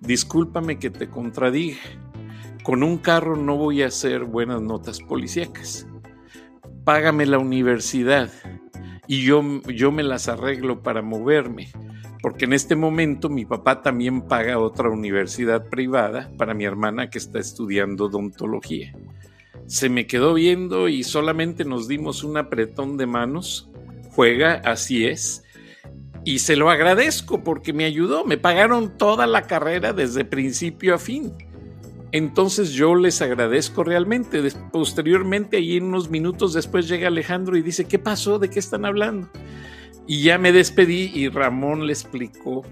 discúlpame 0.00 0.78
que 0.78 0.90
te 0.90 1.08
contradiga. 1.08 1.78
Con 2.62 2.82
un 2.82 2.98
carro 2.98 3.36
no 3.36 3.56
voy 3.56 3.82
a 3.82 3.86
hacer 3.86 4.24
buenas 4.24 4.60
notas 4.60 5.00
policíacas 5.00 5.86
págame 6.88 7.26
la 7.26 7.38
universidad 7.38 8.30
y 9.06 9.22
yo, 9.22 9.42
yo 9.66 9.92
me 9.92 10.02
las 10.02 10.26
arreglo 10.26 10.82
para 10.82 11.02
moverme. 11.02 11.68
porque 12.22 12.46
en 12.46 12.54
este 12.54 12.76
momento 12.76 13.28
mi 13.28 13.44
papá 13.44 13.82
también 13.82 14.22
paga 14.22 14.58
otra 14.58 14.88
universidad 14.88 15.68
privada 15.68 16.32
para 16.38 16.54
mi 16.54 16.64
hermana 16.64 17.10
que 17.10 17.18
está 17.18 17.40
estudiando 17.40 18.06
odontología. 18.06 18.94
Se 19.68 19.88
me 19.88 20.08
quedó 20.08 20.34
viendo 20.34 20.88
y 20.88 21.04
solamente 21.04 21.64
nos 21.64 21.86
dimos 21.86 22.24
un 22.24 22.36
apretón 22.36 22.96
de 22.96 23.06
manos. 23.06 23.70
Juega, 24.10 24.54
así 24.64 25.06
es. 25.06 25.44
Y 26.24 26.40
se 26.40 26.56
lo 26.56 26.70
agradezco 26.70 27.44
porque 27.44 27.72
me 27.72 27.84
ayudó. 27.84 28.24
Me 28.24 28.36
pagaron 28.36 28.98
toda 28.98 29.28
la 29.28 29.42
carrera 29.42 29.92
desde 29.92 30.24
principio 30.24 30.96
a 30.96 30.98
fin. 30.98 31.32
Entonces 32.10 32.72
yo 32.72 32.94
les 32.94 33.22
agradezco 33.22 33.84
realmente. 33.84 34.42
Posteriormente, 34.72 35.58
ahí 35.58 35.78
unos 35.78 36.10
minutos 36.10 36.54
después 36.54 36.88
llega 36.88 37.08
Alejandro 37.08 37.56
y 37.56 37.62
dice, 37.62 37.84
¿qué 37.84 37.98
pasó? 37.98 38.38
¿De 38.38 38.50
qué 38.50 38.58
están 38.58 38.84
hablando? 38.84 39.28
Y 40.06 40.22
ya 40.22 40.38
me 40.38 40.50
despedí 40.50 41.12
y 41.14 41.28
Ramón 41.28 41.86
le 41.86 41.92
explicó 41.92 42.62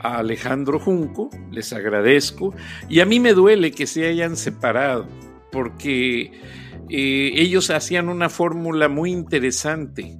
a 0.00 0.18
Alejandro 0.18 0.78
Junco, 0.78 1.30
les 1.50 1.72
agradezco, 1.72 2.54
y 2.88 3.00
a 3.00 3.06
mí 3.06 3.20
me 3.20 3.32
duele 3.32 3.70
que 3.70 3.86
se 3.86 4.06
hayan 4.06 4.36
separado, 4.36 5.06
porque 5.56 6.32
eh, 6.90 7.30
ellos 7.34 7.70
hacían 7.70 8.10
una 8.10 8.28
fórmula 8.28 8.90
muy 8.90 9.10
interesante 9.10 10.18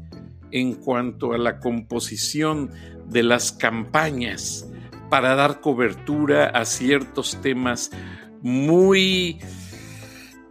en 0.51 0.73
cuanto 0.73 1.35
a 1.35 1.39
la 1.39 1.59
composición 1.59 2.71
de 3.05 3.23
las 3.23 3.53
campañas 3.53 4.67
para 5.11 5.35
dar 5.35 5.61
cobertura 5.61 6.47
a 6.47 6.65
ciertos 6.65 7.39
temas 7.43 7.91
muy 8.41 9.39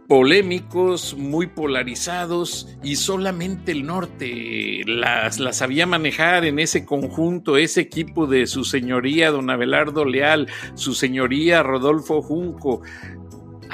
polémicos, 0.06 1.16
muy 1.16 1.48
polarizados 1.48 2.68
y 2.82 2.96
solamente 2.96 3.72
el 3.72 3.86
norte 3.86 4.82
las, 4.86 5.40
las 5.40 5.56
sabía 5.56 5.86
manejar 5.86 6.44
en 6.44 6.58
ese 6.58 6.84
conjunto, 6.84 7.56
ese 7.56 7.80
equipo 7.80 8.26
de 8.26 8.46
su 8.46 8.64
señoría 8.64 9.30
don 9.30 9.50
Abelardo 9.50 10.04
Leal, 10.04 10.48
su 10.74 10.94
señoría 10.94 11.62
Rodolfo 11.62 12.22
Junco, 12.22 12.82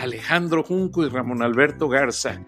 Alejandro 0.03 0.65
Junco 0.65 1.07
y 1.07 1.09
Ramón 1.09 1.43
Alberto 1.43 1.89
Garza. 1.89 2.45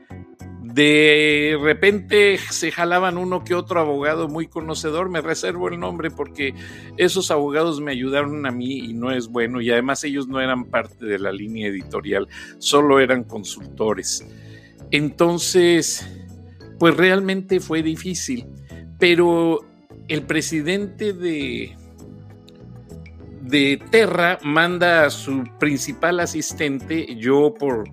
De 0.60 1.56
repente 1.62 2.36
se 2.50 2.72
jalaban 2.72 3.16
uno 3.16 3.44
que 3.44 3.54
otro 3.54 3.78
abogado 3.78 4.26
muy 4.26 4.48
conocedor, 4.48 5.08
me 5.08 5.20
reservo 5.20 5.68
el 5.68 5.78
nombre 5.78 6.10
porque 6.10 6.52
esos 6.96 7.30
abogados 7.30 7.80
me 7.80 7.92
ayudaron 7.92 8.44
a 8.44 8.50
mí 8.50 8.78
y 8.78 8.92
no 8.92 9.12
es 9.12 9.28
bueno, 9.28 9.60
y 9.60 9.70
además 9.70 10.02
ellos 10.02 10.26
no 10.26 10.40
eran 10.40 10.64
parte 10.64 11.06
de 11.06 11.20
la 11.20 11.30
línea 11.30 11.68
editorial, 11.68 12.26
solo 12.58 12.98
eran 12.98 13.22
consultores. 13.22 14.26
Entonces, 14.90 16.04
pues 16.80 16.96
realmente 16.96 17.60
fue 17.60 17.84
difícil, 17.84 18.46
pero 18.98 19.60
el 20.08 20.22
presidente 20.22 21.12
de, 21.12 21.76
de 23.44 23.78
Terra 23.90 24.38
manda 24.42 25.04
a 25.04 25.10
su 25.10 25.44
principal 25.58 26.20
asistente, 26.20 27.14
yo 27.16 27.52
por 27.52 27.84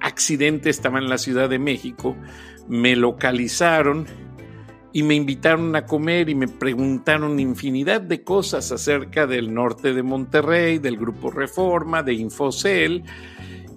accidente 0.00 0.68
estaba 0.68 0.98
en 0.98 1.08
la 1.08 1.16
Ciudad 1.16 1.48
de 1.48 1.60
México, 1.60 2.16
me 2.68 2.96
localizaron 2.96 4.06
y 4.92 5.04
me 5.04 5.14
invitaron 5.14 5.74
a 5.76 5.86
comer 5.86 6.28
y 6.28 6.34
me 6.34 6.48
preguntaron 6.48 7.38
infinidad 7.38 8.00
de 8.00 8.24
cosas 8.24 8.72
acerca 8.72 9.28
del 9.28 9.54
norte 9.54 9.94
de 9.94 10.02
Monterrey, 10.02 10.78
del 10.78 10.96
Grupo 10.96 11.30
Reforma, 11.30 12.02
de 12.02 12.14
Infocel. 12.14 13.04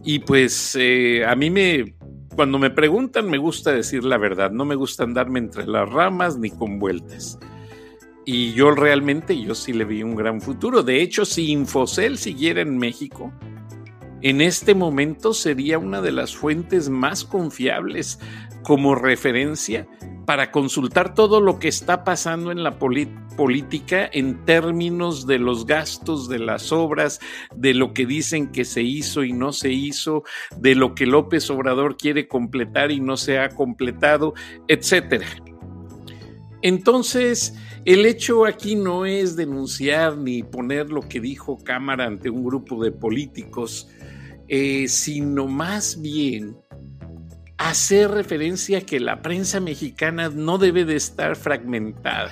Y 0.04 0.20
pues 0.20 0.76
eh, 0.80 1.24
a 1.26 1.36
mí 1.36 1.52
me, 1.52 1.96
cuando 2.36 2.58
me 2.58 2.72
preguntan 2.72 3.30
me 3.30 3.38
gusta 3.38 3.72
decir 3.72 4.04
la 4.04 4.18
verdad, 4.18 4.52
no 4.52 4.66
me 4.66 4.76
gusta 4.76 5.04
andarme 5.04 5.40
entre 5.40 5.68
las 5.68 5.88
ramas 5.90 6.38
ni 6.38 6.50
con 6.50 6.80
vueltas. 6.80 7.40
Y 8.26 8.54
yo 8.54 8.72
realmente, 8.72 9.40
yo 9.40 9.54
sí 9.54 9.72
le 9.72 9.86
vi 9.86 10.02
un 10.02 10.16
gran 10.16 10.42
futuro. 10.42 10.82
De 10.82 11.02
hecho, 11.02 11.26
si 11.26 11.52
Infocel 11.52 12.18
siguiera 12.18 12.62
en 12.62 12.78
México, 12.78 13.32
en 14.22 14.42
este 14.42 14.74
momento 14.74 15.34
sería 15.34 15.78
una 15.78 16.02
de 16.02 16.12
las 16.12 16.36
fuentes 16.36 16.90
más 16.90 17.24
confiables 17.24 18.20
como 18.64 18.96
referencia 18.96 19.88
para 20.26 20.52
consultar 20.52 21.14
todo 21.14 21.40
lo 21.40 21.60
que 21.60 21.68
está 21.68 22.04
pasando 22.04 22.52
en 22.52 22.64
la 22.64 22.80
política 22.80 24.10
en 24.12 24.44
términos 24.44 25.28
de 25.28 25.38
los 25.38 25.68
gastos 25.68 26.28
de 26.28 26.40
las 26.40 26.72
obras, 26.72 27.20
de 27.56 27.76
lo 27.76 27.94
que 27.94 28.08
dicen 28.08 28.52
que 28.52 28.66
se 28.66 28.82
hizo 28.82 29.24
y 29.24 29.34
no 29.34 29.54
se 29.54 29.72
hizo, 29.72 30.24
de 30.58 30.74
lo 30.74 30.96
que 30.96 31.06
López 31.06 31.48
Obrador 31.52 31.96
quiere 31.96 32.28
completar 32.28 32.92
y 32.92 33.00
no 33.00 33.18
se 33.18 33.38
ha 33.38 33.50
completado, 33.50 34.34
etcétera. 34.68 35.28
Entonces, 36.64 37.56
el 37.86 38.06
hecho 38.06 38.46
aquí 38.46 38.76
no 38.76 39.06
es 39.06 39.36
denunciar 39.36 40.18
ni 40.18 40.42
poner 40.42 40.90
lo 40.90 41.02
que 41.02 41.20
dijo 41.20 41.64
Cámara 41.64 42.06
ante 42.06 42.32
un 42.32 42.44
grupo 42.44 42.84
de 42.84 42.92
políticos, 42.92 43.88
eh, 44.48 44.88
sino 44.88 45.48
más 45.48 46.02
bien 46.02 46.58
hacer 47.58 48.12
referencia 48.12 48.80
a 48.80 48.82
que 48.82 49.00
la 49.00 49.22
prensa 49.22 49.60
mexicana 49.60 50.30
no 50.30 50.58
debe 50.58 50.84
de 50.84 50.96
estar 50.96 51.36
fragmentada. 51.36 52.32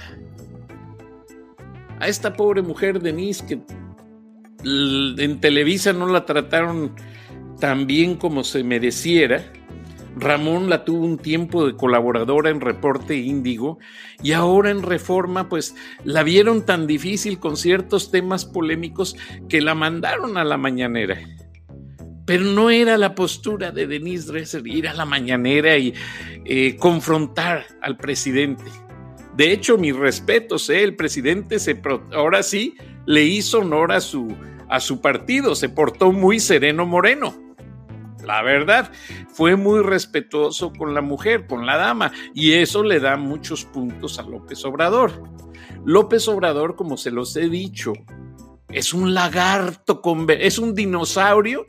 A 2.00 2.08
esta 2.08 2.34
pobre 2.34 2.62
mujer 2.62 3.00
Denise 3.00 3.46
que 3.46 3.62
en 4.66 5.40
Televisa 5.40 5.94
no 5.94 6.08
la 6.08 6.26
trataron 6.26 6.96
tan 7.60 7.86
bien 7.86 8.16
como 8.16 8.44
se 8.44 8.64
mereciera. 8.64 9.54
Ramón 10.16 10.70
la 10.70 10.86
tuvo 10.86 11.06
un 11.06 11.18
tiempo 11.18 11.66
de 11.66 11.76
colaboradora 11.76 12.50
en 12.50 12.62
Reporte 12.62 13.16
Índigo 13.16 13.80
y 14.22 14.34
ahora 14.34 14.70
en 14.70 14.84
Reforma 14.84 15.50
pues 15.50 15.76
la 16.04 16.24
vieron 16.24 16.66
tan 16.66 16.88
difícil 16.88 17.40
con 17.40 17.58
ciertos 17.58 18.12
temas 18.12 18.46
polémicos 18.46 19.16
que 19.50 19.62
la 19.62 19.76
mandaron 19.76 20.38
a 20.38 20.44
la 20.44 20.58
mañanera. 20.58 21.20
Pero 22.26 22.46
no 22.46 22.70
era 22.70 22.98
la 22.98 23.16
postura 23.16 23.72
de 23.72 23.88
Denise 23.88 24.32
Dresser 24.32 24.66
ir 24.68 24.88
a 24.88 24.94
la 24.94 25.06
mañanera 25.06 25.78
y 25.78 25.94
eh, 26.46 26.78
confrontar 26.78 27.66
al 27.82 27.98
presidente. 27.98 28.64
De 29.36 29.52
hecho, 29.52 29.78
mis 29.78 29.96
respetos, 29.96 30.70
¿eh? 30.70 30.84
el 30.84 30.96
presidente 30.96 31.60
se 31.60 31.82
ahora 32.14 32.44
sí 32.44 32.76
le 33.06 33.24
hizo 33.24 33.60
honor 33.60 33.92
a 33.92 34.00
su, 34.00 34.34
a 34.70 34.80
su 34.80 35.02
partido, 35.02 35.56
se 35.56 35.70
portó 35.70 36.12
muy 36.12 36.40
sereno 36.40 36.86
moreno. 36.86 37.43
La 38.26 38.42
verdad, 38.42 38.92
fue 39.34 39.56
muy 39.56 39.82
respetuoso 39.82 40.72
con 40.72 40.94
la 40.94 41.02
mujer, 41.02 41.46
con 41.48 41.66
la 41.66 41.78
dama, 41.78 42.12
y 42.34 42.54
eso 42.54 42.84
le 42.84 43.00
da 43.00 43.18
muchos 43.18 43.66
puntos 43.66 44.18
a 44.20 44.24
López 44.24 44.64
Obrador. 44.66 45.12
López 45.86 46.28
Obrador, 46.28 46.76
como 46.76 46.96
se 46.96 47.12
los 47.12 47.36
he 47.36 47.50
dicho, 47.50 47.94
es 48.70 48.94
un 48.94 49.14
lagarto, 49.14 50.02
es 50.30 50.58
un 50.58 50.74
dinosaurio 50.74 51.66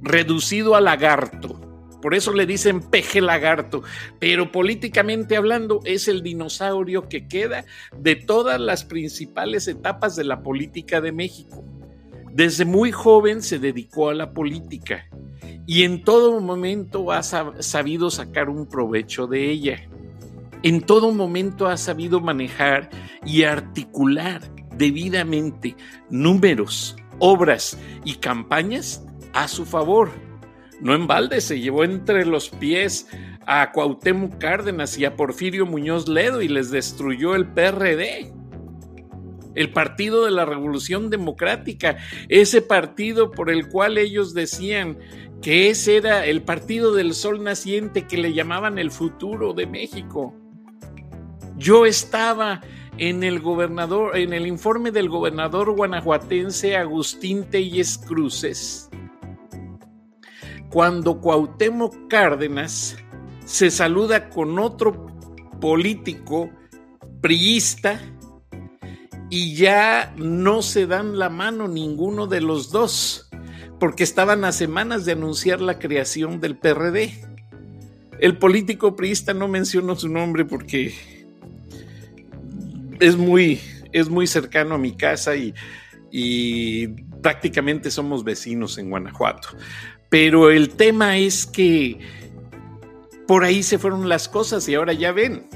reducido 0.00 0.74
a 0.74 0.80
lagarto. 0.80 1.60
Por 2.00 2.14
eso 2.14 2.32
le 2.32 2.46
dicen 2.46 2.80
peje 2.80 3.20
lagarto, 3.20 3.82
pero 4.20 4.52
políticamente 4.52 5.36
hablando 5.36 5.80
es 5.84 6.06
el 6.06 6.22
dinosaurio 6.22 7.08
que 7.08 7.26
queda 7.26 7.64
de 7.96 8.14
todas 8.14 8.60
las 8.60 8.84
principales 8.84 9.66
etapas 9.66 10.14
de 10.14 10.24
la 10.24 10.42
política 10.42 11.00
de 11.00 11.10
México. 11.10 11.64
Desde 12.36 12.66
muy 12.66 12.92
joven 12.92 13.40
se 13.40 13.58
dedicó 13.58 14.10
a 14.10 14.14
la 14.14 14.34
política 14.34 15.06
y 15.66 15.84
en 15.84 16.04
todo 16.04 16.38
momento 16.38 17.10
ha 17.10 17.22
sabido 17.22 18.10
sacar 18.10 18.50
un 18.50 18.68
provecho 18.68 19.26
de 19.26 19.50
ella. 19.50 19.88
En 20.62 20.82
todo 20.82 21.12
momento 21.12 21.66
ha 21.66 21.78
sabido 21.78 22.20
manejar 22.20 22.90
y 23.24 23.44
articular 23.44 24.42
debidamente 24.76 25.76
números, 26.10 26.94
obras 27.20 27.78
y 28.04 28.16
campañas 28.16 29.02
a 29.32 29.48
su 29.48 29.64
favor. 29.64 30.10
No 30.78 30.94
en 30.94 31.06
balde 31.06 31.40
se 31.40 31.58
llevó 31.58 31.84
entre 31.84 32.26
los 32.26 32.50
pies 32.50 33.08
a 33.46 33.72
Cuauhtémoc 33.72 34.36
Cárdenas 34.36 34.98
y 34.98 35.06
a 35.06 35.16
Porfirio 35.16 35.64
Muñoz 35.64 36.06
Ledo 36.06 36.42
y 36.42 36.48
les 36.48 36.70
destruyó 36.70 37.34
el 37.34 37.46
PRD. 37.46 38.35
El 39.56 39.72
Partido 39.72 40.24
de 40.24 40.30
la 40.30 40.44
Revolución 40.44 41.10
Democrática, 41.10 41.96
ese 42.28 42.62
partido 42.62 43.32
por 43.32 43.50
el 43.50 43.68
cual 43.68 43.98
ellos 43.98 44.34
decían 44.34 44.98
que 45.42 45.70
ese 45.70 45.96
era 45.96 46.26
el 46.26 46.42
partido 46.42 46.94
del 46.94 47.14
sol 47.14 47.42
naciente 47.42 48.06
que 48.06 48.18
le 48.18 48.32
llamaban 48.32 48.78
el 48.78 48.90
futuro 48.90 49.52
de 49.52 49.66
México. 49.66 50.34
Yo 51.56 51.86
estaba 51.86 52.60
en 52.98 53.24
el 53.24 53.40
gobernador, 53.40 54.16
en 54.16 54.32
el 54.32 54.46
informe 54.46 54.92
del 54.92 55.08
gobernador 55.08 55.72
guanajuatense 55.72 56.76
Agustín 56.76 57.44
Telles 57.44 57.98
Cruces 57.98 58.88
cuando 60.76 61.20
Cuauhtémoc 61.20 62.08
Cárdenas 62.08 62.96
se 63.44 63.70
saluda 63.70 64.28
con 64.28 64.58
otro 64.58 65.06
político 65.60 66.50
priista 67.20 68.00
y 69.30 69.54
ya 69.54 70.14
no 70.16 70.62
se 70.62 70.86
dan 70.86 71.18
la 71.18 71.28
mano 71.28 71.68
ninguno 71.68 72.26
de 72.26 72.40
los 72.40 72.70
dos, 72.70 73.28
porque 73.80 74.04
estaban 74.04 74.44
a 74.44 74.52
semanas 74.52 75.04
de 75.04 75.12
anunciar 75.12 75.60
la 75.60 75.78
creación 75.78 76.40
del 76.40 76.56
PRD. 76.56 77.12
El 78.20 78.38
político 78.38 78.96
priista 78.96 79.34
no 79.34 79.48
menciono 79.48 79.96
su 79.96 80.08
nombre 80.08 80.44
porque 80.44 80.94
es 83.00 83.16
muy 83.16 83.60
es 83.92 84.08
muy 84.08 84.26
cercano 84.26 84.74
a 84.74 84.78
mi 84.78 84.92
casa 84.92 85.36
y, 85.36 85.54
y 86.10 86.88
prácticamente 87.22 87.90
somos 87.90 88.24
vecinos 88.24 88.78
en 88.78 88.90
Guanajuato. 88.90 89.48
Pero 90.08 90.50
el 90.50 90.70
tema 90.70 91.16
es 91.16 91.46
que 91.46 91.98
por 93.26 93.44
ahí 93.44 93.62
se 93.62 93.78
fueron 93.78 94.08
las 94.08 94.28
cosas 94.28 94.68
y 94.68 94.74
ahora 94.74 94.92
ya 94.92 95.12
ven. 95.12 95.48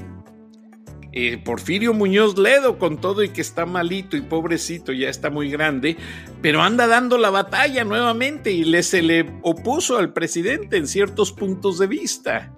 Eh, 1.13 1.37
Porfirio 1.43 1.93
Muñoz 1.93 2.37
Ledo, 2.37 2.79
con 2.79 2.97
todo 2.97 3.21
y 3.21 3.29
que 3.29 3.41
está 3.41 3.65
malito 3.65 4.15
y 4.15 4.21
pobrecito, 4.21 4.93
ya 4.93 5.09
está 5.09 5.29
muy 5.29 5.49
grande, 5.49 5.97
pero 6.41 6.61
anda 6.61 6.87
dando 6.87 7.17
la 7.17 7.29
batalla 7.29 7.83
nuevamente 7.83 8.51
y 8.51 8.63
le, 8.63 8.81
se 8.81 9.01
le 9.01 9.29
opuso 9.41 9.97
al 9.97 10.13
presidente 10.13 10.77
en 10.77 10.87
ciertos 10.87 11.33
puntos 11.33 11.79
de 11.79 11.87
vista. 11.87 12.53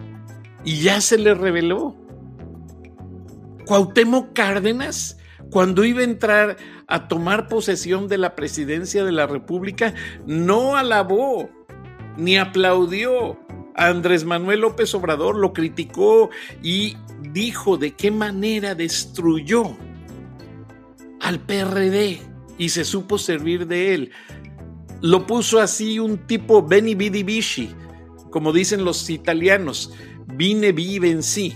Y 0.64 0.82
ya 0.82 1.02
se 1.02 1.18
le 1.18 1.34
reveló. 1.34 1.96
Cuauhtémoc 3.66 4.34
Cárdenas, 4.34 5.18
cuando 5.50 5.84
iba 5.84 6.02
a 6.02 6.06
entrar 6.06 6.58
a 6.88 7.08
tomar 7.08 7.48
posesión 7.48 8.08
de 8.08 8.20
la 8.20 8.36
presidencia 8.36 9.04
de 9.04 9.12
la 9.12 9.26
República, 9.26 9.96
no 10.28 10.76
alabó 10.76 11.50
ni 12.18 12.38
aplaudió 12.38 13.40
Andrés 13.76 14.26
Manuel 14.26 14.62
López 14.62 14.94
Obrador, 14.96 15.36
lo 15.36 15.54
criticó 15.54 16.30
y 16.62 16.96
dijo 17.32 17.78
de 17.78 17.92
qué 17.92 18.12
manera 18.12 18.76
destruyó 18.76 19.76
al 21.22 21.40
PRD 21.40 22.22
y 22.58 22.70
se 22.70 22.84
supo 22.84 23.18
servir 23.18 23.68
de 23.68 23.94
él. 23.94 24.12
Lo 25.02 25.26
puso 25.26 25.60
así 25.60 26.00
un 26.00 26.18
tipo 26.28 26.66
Beni 26.66 26.96
Vidi 26.96 27.24
Vici, 27.24 27.70
como 28.30 28.54
dicen 28.54 28.86
los 28.86 29.10
italianos, 29.10 29.94
vine 30.28 30.72
vive 30.72 31.10
en 31.10 31.24
sí. 31.24 31.56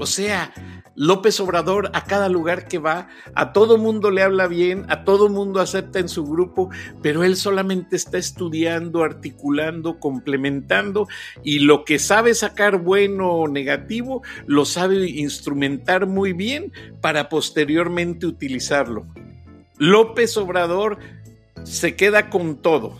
O 0.00 0.06
sea, 0.06 0.52
López 0.94 1.38
Obrador 1.40 1.90
a 1.92 2.04
cada 2.04 2.30
lugar 2.30 2.66
que 2.66 2.78
va, 2.78 3.08
a 3.34 3.52
todo 3.52 3.76
mundo 3.76 4.10
le 4.10 4.22
habla 4.22 4.48
bien, 4.48 4.86
a 4.88 5.04
todo 5.04 5.28
mundo 5.28 5.60
acepta 5.60 5.98
en 5.98 6.08
su 6.08 6.24
grupo, 6.24 6.70
pero 7.02 7.22
él 7.22 7.36
solamente 7.36 7.96
está 7.96 8.16
estudiando, 8.16 9.04
articulando, 9.04 9.98
complementando 9.98 11.06
y 11.42 11.58
lo 11.58 11.84
que 11.84 11.98
sabe 11.98 12.34
sacar 12.34 12.78
bueno 12.78 13.30
o 13.30 13.46
negativo, 13.46 14.22
lo 14.46 14.64
sabe 14.64 15.06
instrumentar 15.06 16.06
muy 16.06 16.32
bien 16.32 16.72
para 17.02 17.28
posteriormente 17.28 18.26
utilizarlo. 18.26 19.06
López 19.76 20.36
Obrador 20.38 20.98
se 21.64 21.94
queda 21.94 22.30
con 22.30 22.56
todo 22.56 22.98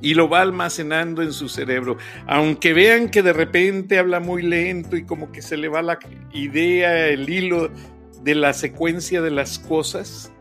y 0.00 0.14
lo 0.14 0.28
va 0.28 0.42
almacenando 0.42 1.22
en 1.22 1.32
su 1.32 1.48
cerebro. 1.48 1.96
Aunque 2.26 2.72
vean 2.72 3.08
que 3.08 3.22
de 3.22 3.32
repente 3.32 3.98
habla 3.98 4.20
muy 4.20 4.42
lento 4.42 4.96
y 4.96 5.04
como 5.04 5.32
que 5.32 5.42
se 5.42 5.56
le 5.56 5.68
va 5.68 5.82
la 5.82 5.98
idea, 6.32 7.08
el 7.08 7.28
hilo 7.28 7.70
de 8.22 8.34
la 8.34 8.52
secuencia 8.52 9.22
de 9.22 9.30
las 9.30 9.58
cosas, 9.58 10.32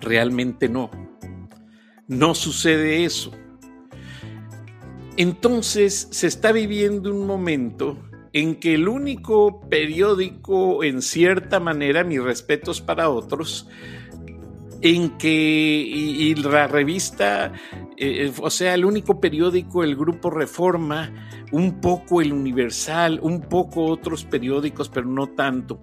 realmente 0.00 0.68
no. 0.68 0.90
No 2.08 2.34
sucede 2.34 3.04
eso. 3.04 3.32
Entonces 5.16 6.08
se 6.10 6.26
está 6.26 6.52
viviendo 6.52 7.10
un 7.10 7.26
momento 7.26 7.98
en 8.32 8.56
que 8.56 8.74
el 8.74 8.86
único 8.86 9.62
periódico, 9.70 10.84
en 10.84 11.00
cierta 11.00 11.58
manera, 11.58 12.04
mis 12.04 12.22
respetos 12.22 12.82
para 12.82 13.08
otros, 13.08 13.66
en 14.82 15.16
que 15.16 15.28
y, 15.28 16.34
la 16.34 16.66
revista, 16.66 17.54
eh, 17.98 18.32
o 18.40 18.50
sea, 18.50 18.74
el 18.74 18.84
único 18.84 19.20
periódico, 19.20 19.82
el 19.84 19.96
Grupo 19.96 20.30
Reforma, 20.30 21.12
un 21.52 21.80
poco 21.80 22.20
el 22.20 22.32
Universal, 22.32 23.20
un 23.22 23.40
poco 23.42 23.84
otros 23.84 24.24
periódicos, 24.24 24.88
pero 24.88 25.06
no 25.06 25.28
tanto, 25.28 25.80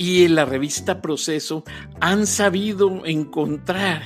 y 0.00 0.24
en 0.24 0.34
la 0.34 0.46
revista 0.46 1.02
Proceso 1.02 1.62
han 2.00 2.26
sabido 2.26 3.04
encontrar 3.04 4.02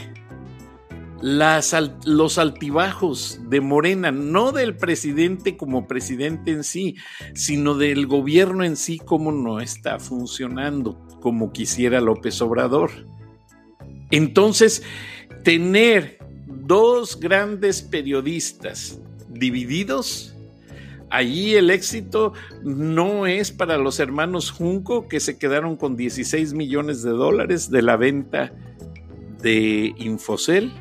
las, 1.20 1.74
los 2.04 2.36
altibajos 2.36 3.40
de 3.48 3.60
Morena, 3.60 4.10
no 4.10 4.50
del 4.50 4.76
presidente 4.76 5.56
como 5.56 5.86
presidente 5.86 6.50
en 6.50 6.64
sí, 6.64 6.96
sino 7.34 7.76
del 7.76 8.08
gobierno 8.08 8.64
en 8.64 8.76
sí, 8.76 8.98
como 8.98 9.30
no 9.30 9.60
está 9.60 10.00
funcionando 10.00 11.00
como 11.20 11.52
quisiera 11.52 12.00
López 12.00 12.42
Obrador. 12.42 12.90
Entonces, 14.10 14.82
tener 15.44 16.18
dos 16.66 17.18
grandes 17.18 17.82
periodistas 17.82 18.98
divididos, 19.28 20.34
allí 21.10 21.54
el 21.54 21.70
éxito 21.70 22.32
no 22.62 23.26
es 23.26 23.52
para 23.52 23.76
los 23.76 24.00
hermanos 24.00 24.50
Junco, 24.50 25.08
que 25.08 25.20
se 25.20 25.38
quedaron 25.38 25.76
con 25.76 25.96
16 25.96 26.54
millones 26.54 27.02
de 27.02 27.10
dólares 27.10 27.70
de 27.70 27.82
la 27.82 27.96
venta 27.96 28.52
de 29.42 29.94
Infocel. 29.98 30.72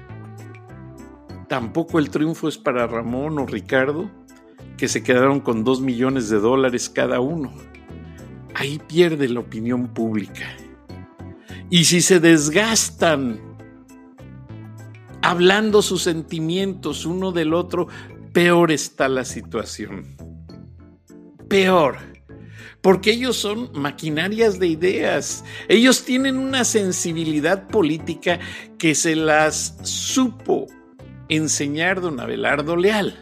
Tampoco 1.50 2.00
el 2.00 2.10
triunfo 2.10 2.48
es 2.48 2.58
para 2.58 2.88
Ramón 2.88 3.38
o 3.38 3.46
Ricardo, 3.46 4.10
que 4.78 4.88
se 4.88 5.04
quedaron 5.04 5.40
con 5.40 5.64
2 5.64 5.82
millones 5.82 6.30
de 6.30 6.40
dólares 6.40 6.90
cada 6.90 7.20
uno. 7.20 7.54
Ahí 8.56 8.80
pierde 8.88 9.28
la 9.30 9.42
opinión 9.42 9.94
pública. 9.94 10.46
Y 11.70 11.86
si 11.86 12.02
se 12.02 12.20
desgastan 12.20 13.53
hablando 15.24 15.82
sus 15.82 16.04
sentimientos 16.04 17.06
uno 17.06 17.32
del 17.32 17.54
otro, 17.54 17.88
peor 18.34 18.72
está 18.72 19.08
la 19.08 19.26
situación. 19.26 20.16
Peor. 21.48 21.98
Porque 22.82 23.12
ellos 23.12 23.38
son 23.38 23.72
maquinarias 23.74 24.60
de 24.60 24.68
ideas. 24.68 25.46
Ellos 25.70 26.04
tienen 26.04 26.38
una 26.38 26.66
sensibilidad 26.66 27.68
política 27.68 28.40
que 28.78 28.94
se 28.94 29.16
las 29.16 29.78
supo 29.84 30.68
enseñar 31.30 32.02
don 32.02 32.20
Abelardo 32.20 32.76
Leal. 32.76 33.18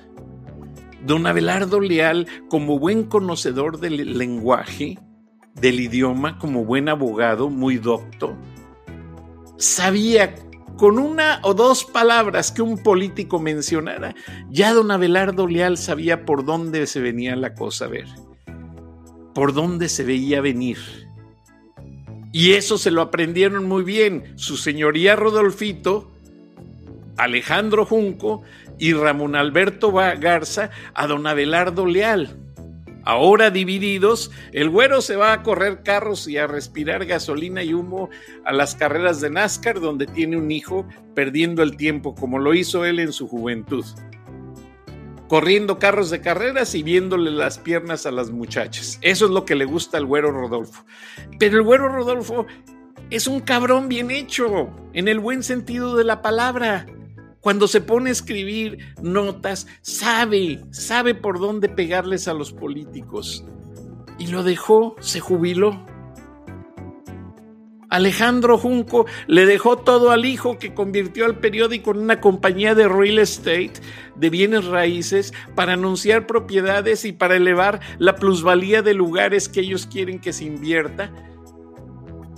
Don 1.05 1.27
Abelardo 1.27 1.79
Leal, 1.79 2.25
como 2.49 2.79
buen 2.79 3.03
conocedor 3.03 3.79
del 3.79 4.17
lenguaje, 4.17 4.97
del 5.53 5.79
idioma 5.79 6.39
como 6.39 6.65
buen 6.65 6.89
abogado, 6.89 7.49
muy 7.49 7.77
docto, 7.77 8.35
sabía 9.57 10.33
con 10.81 10.97
una 10.97 11.39
o 11.43 11.53
dos 11.53 11.85
palabras 11.85 12.51
que 12.51 12.63
un 12.63 12.81
político 12.81 13.37
mencionara, 13.37 14.15
ya 14.49 14.73
don 14.73 14.89
Abelardo 14.89 15.45
Leal 15.45 15.77
sabía 15.77 16.25
por 16.25 16.43
dónde 16.43 16.87
se 16.87 16.99
venía 16.99 17.35
la 17.35 17.53
cosa 17.53 17.85
a 17.85 17.87
ver, 17.87 18.07
por 19.35 19.53
dónde 19.53 19.89
se 19.89 20.03
veía 20.03 20.41
venir. 20.41 20.79
Y 22.33 22.53
eso 22.53 22.79
se 22.79 22.89
lo 22.89 23.03
aprendieron 23.03 23.67
muy 23.67 23.83
bien 23.83 24.33
su 24.37 24.57
señoría 24.57 25.15
Rodolfito, 25.15 26.09
Alejandro 27.15 27.85
Junco 27.85 28.41
y 28.79 28.93
Ramón 28.93 29.35
Alberto 29.35 29.91
Garza 29.91 30.71
a 30.95 31.05
don 31.05 31.27
Abelardo 31.27 31.85
Leal. 31.85 32.40
Ahora 33.03 33.49
divididos, 33.49 34.31
el 34.51 34.69
güero 34.69 35.01
se 35.01 35.15
va 35.15 35.33
a 35.33 35.43
correr 35.43 35.81
carros 35.83 36.27
y 36.27 36.37
a 36.37 36.47
respirar 36.47 37.05
gasolina 37.05 37.63
y 37.63 37.73
humo 37.73 38.09
a 38.45 38.53
las 38.53 38.75
carreras 38.75 39.21
de 39.21 39.29
NASCAR 39.31 39.79
donde 39.79 40.05
tiene 40.05 40.37
un 40.37 40.51
hijo 40.51 40.85
perdiendo 41.15 41.63
el 41.63 41.77
tiempo 41.77 42.13
como 42.13 42.37
lo 42.37 42.53
hizo 42.53 42.85
él 42.85 42.99
en 42.99 43.11
su 43.11 43.27
juventud. 43.27 43.85
Corriendo 45.27 45.79
carros 45.79 46.09
de 46.09 46.21
carreras 46.21 46.75
y 46.75 46.83
viéndole 46.83 47.31
las 47.31 47.57
piernas 47.57 48.05
a 48.05 48.11
las 48.11 48.31
muchachas. 48.31 48.99
Eso 49.01 49.25
es 49.25 49.31
lo 49.31 49.45
que 49.45 49.55
le 49.55 49.65
gusta 49.65 49.97
al 49.97 50.05
güero 50.05 50.31
Rodolfo. 50.31 50.85
Pero 51.39 51.57
el 51.57 51.63
güero 51.63 51.87
Rodolfo 51.87 52.45
es 53.09 53.27
un 53.27 53.39
cabrón 53.39 53.89
bien 53.89 54.11
hecho, 54.11 54.69
en 54.93 55.07
el 55.07 55.19
buen 55.19 55.41
sentido 55.43 55.95
de 55.95 56.03
la 56.03 56.21
palabra. 56.21 56.85
Cuando 57.41 57.67
se 57.67 57.81
pone 57.81 58.09
a 58.09 58.13
escribir 58.13 58.93
notas, 59.01 59.65
sabe, 59.81 60.61
sabe 60.69 61.15
por 61.15 61.39
dónde 61.39 61.69
pegarles 61.69 62.27
a 62.27 62.35
los 62.35 62.53
políticos. 62.53 63.43
Y 64.19 64.27
lo 64.27 64.43
dejó, 64.43 64.95
se 64.99 65.19
jubiló. 65.19 65.83
Alejandro 67.89 68.59
Junco 68.59 69.07
le 69.25 69.47
dejó 69.47 69.77
todo 69.77 70.11
al 70.11 70.23
hijo 70.23 70.59
que 70.59 70.75
convirtió 70.75 71.25
al 71.25 71.39
periódico 71.39 71.91
en 71.91 71.97
una 71.97 72.21
compañía 72.21 72.75
de 72.75 72.87
real 72.87 73.17
estate, 73.17 73.73
de 74.15 74.29
bienes 74.29 74.65
raíces, 74.65 75.33
para 75.55 75.73
anunciar 75.73 76.27
propiedades 76.27 77.03
y 77.05 77.11
para 77.11 77.35
elevar 77.35 77.81
la 77.97 78.15
plusvalía 78.15 78.83
de 78.83 78.93
lugares 78.93 79.49
que 79.49 79.61
ellos 79.61 79.87
quieren 79.87 80.21
que 80.21 80.31
se 80.31 80.45
invierta. 80.45 81.11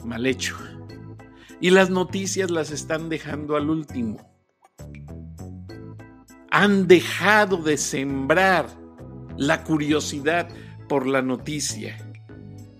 Mal 0.06 0.26
hecho. 0.26 0.56
Y 1.60 1.72
las 1.72 1.90
noticias 1.90 2.50
las 2.50 2.72
están 2.72 3.10
dejando 3.10 3.58
al 3.58 3.70
último 3.70 4.33
han 6.54 6.88
dejado 6.88 7.58
de 7.58 7.78
sembrar 7.78 8.68
la 9.38 9.64
curiosidad 9.64 10.50
por 10.88 11.08
la 11.08 11.24
noticia. 11.24 11.98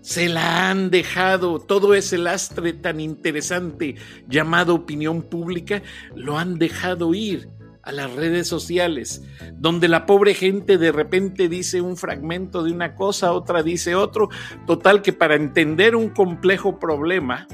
Se 0.00 0.28
la 0.28 0.70
han 0.70 0.90
dejado, 0.90 1.58
todo 1.58 1.92
ese 1.94 2.16
lastre 2.16 2.72
tan 2.74 3.00
interesante 3.00 3.96
llamado 4.28 4.76
opinión 4.76 5.22
pública, 5.22 5.82
lo 6.14 6.38
han 6.38 6.56
dejado 6.56 7.14
ir 7.14 7.48
a 7.82 7.90
las 7.90 8.12
redes 8.12 8.46
sociales, 8.46 9.24
donde 9.54 9.88
la 9.88 10.06
pobre 10.06 10.34
gente 10.34 10.78
de 10.78 10.92
repente 10.92 11.48
dice 11.48 11.80
un 11.80 11.96
fragmento 11.96 12.62
de 12.62 12.70
una 12.70 12.94
cosa, 12.94 13.32
otra 13.32 13.64
dice 13.64 13.96
otro, 13.96 14.28
total 14.68 15.02
que 15.02 15.12
para 15.12 15.34
entender 15.34 15.96
un 15.96 16.10
complejo 16.10 16.78
problema, 16.78 17.48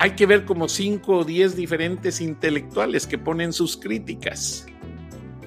hay 0.00 0.10
que 0.16 0.26
ver 0.26 0.44
como 0.44 0.68
cinco 0.68 1.18
o 1.18 1.24
diez 1.24 1.54
diferentes 1.54 2.20
intelectuales 2.20 3.06
que 3.06 3.18
ponen 3.18 3.52
sus 3.52 3.76
críticas 3.76 4.66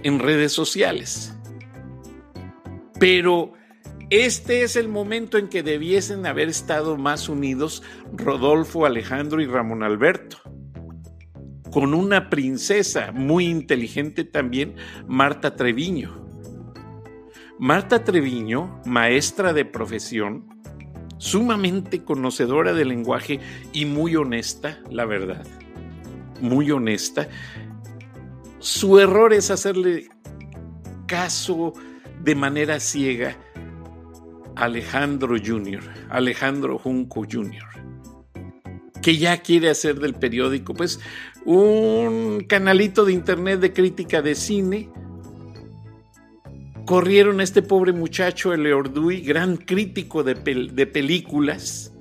en 0.03 0.19
redes 0.19 0.51
sociales. 0.51 1.35
Pero 2.99 3.53
este 4.09 4.63
es 4.63 4.75
el 4.75 4.88
momento 4.88 5.38
en 5.38 5.49
que 5.49 5.62
debiesen 5.62 6.25
haber 6.25 6.49
estado 6.49 6.97
más 6.97 7.29
unidos 7.29 7.83
Rodolfo, 8.12 8.85
Alejandro 8.85 9.41
y 9.41 9.45
Ramón 9.45 9.83
Alberto. 9.83 10.38
Con 11.71 11.93
una 11.93 12.29
princesa 12.29 13.12
muy 13.12 13.45
inteligente 13.45 14.23
también, 14.23 14.75
Marta 15.07 15.55
Treviño. 15.55 16.27
Marta 17.59 18.03
Treviño, 18.03 18.81
maestra 18.85 19.53
de 19.53 19.65
profesión, 19.65 20.47
sumamente 21.19 22.03
conocedora 22.03 22.73
del 22.73 22.88
lenguaje 22.88 23.39
y 23.73 23.85
muy 23.85 24.15
honesta, 24.15 24.79
la 24.89 25.05
verdad, 25.05 25.45
muy 26.41 26.71
honesta. 26.71 27.27
Su 28.60 29.00
error 29.00 29.34
es 29.34 29.52
hacerle 29.52 30.10
caso 31.08 31.74
de 32.22 32.36
manera 32.36 32.80
ciega 32.80 33.38
a 34.56 34.65
Alejandro 34.65 35.36
Jr., 35.43 35.82
Alejandro 36.10 36.78
Junco 36.78 37.26
Jr., 37.30 37.63
que 39.02 39.17
ya 39.17 39.38
quiere 39.38 39.69
hacer 39.69 40.00
del 40.00 40.13
periódico, 40.13 40.74
pues, 40.74 41.00
un 41.45 42.43
canalito 42.48 43.06
de 43.06 43.13
internet 43.13 43.62
de 43.62 43.72
crítica 43.72 44.22
de 44.22 44.36
cine 44.36 44.89
corrieron 46.86 47.39
a 47.39 47.43
este 47.43 47.62
pobre 47.62 47.93
muchacho, 47.93 48.52
el 48.52 48.63
Leorduy, 48.63 49.22
gran 49.22 49.58
crítico 49.58 50.24
de, 50.24 50.34
de 50.34 50.88
películas, 50.88 51.93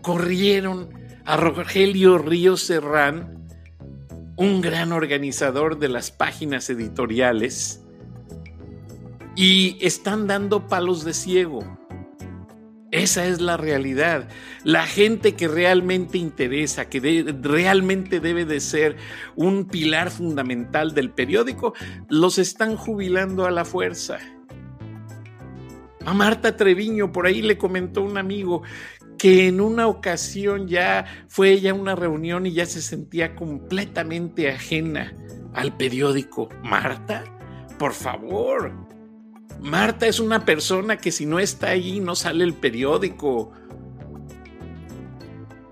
corrieron 0.00 0.88
a 1.24 1.36
Rogelio 1.36 2.18
Río 2.18 2.56
Serrán, 2.56 3.43
un 4.36 4.60
gran 4.60 4.92
organizador 4.92 5.78
de 5.78 5.88
las 5.88 6.10
páginas 6.10 6.68
editoriales, 6.70 7.84
y 9.36 9.78
están 9.80 10.26
dando 10.26 10.66
palos 10.68 11.04
de 11.04 11.12
ciego. 11.12 11.78
Esa 12.90 13.26
es 13.26 13.40
la 13.40 13.56
realidad. 13.56 14.28
La 14.62 14.86
gente 14.86 15.34
que 15.34 15.48
realmente 15.48 16.18
interesa, 16.18 16.88
que 16.88 17.34
realmente 17.42 18.20
debe 18.20 18.44
de 18.44 18.60
ser 18.60 18.96
un 19.34 19.66
pilar 19.66 20.12
fundamental 20.12 20.94
del 20.94 21.10
periódico, 21.10 21.74
los 22.08 22.38
están 22.38 22.76
jubilando 22.76 23.46
a 23.46 23.50
la 23.50 23.64
fuerza. 23.64 24.20
A 26.06 26.14
Marta 26.14 26.56
Treviño, 26.56 27.10
por 27.10 27.26
ahí 27.26 27.42
le 27.42 27.58
comentó 27.58 28.02
un 28.02 28.18
amigo 28.18 28.62
que 29.24 29.48
en 29.48 29.62
una 29.62 29.86
ocasión 29.86 30.68
ya 30.68 31.06
fue 31.28 31.52
ella 31.52 31.70
a 31.70 31.74
una 31.74 31.94
reunión 31.94 32.44
y 32.44 32.52
ya 32.52 32.66
se 32.66 32.82
sentía 32.82 33.34
completamente 33.34 34.50
ajena 34.50 35.14
al 35.54 35.74
periódico. 35.78 36.50
Marta, 36.62 37.24
por 37.78 37.94
favor, 37.94 38.74
Marta 39.62 40.06
es 40.06 40.20
una 40.20 40.44
persona 40.44 40.98
que 40.98 41.10
si 41.10 41.24
no 41.24 41.38
está 41.38 41.68
ahí 41.68 42.00
no 42.00 42.14
sale 42.14 42.44
el 42.44 42.52
periódico. 42.52 43.50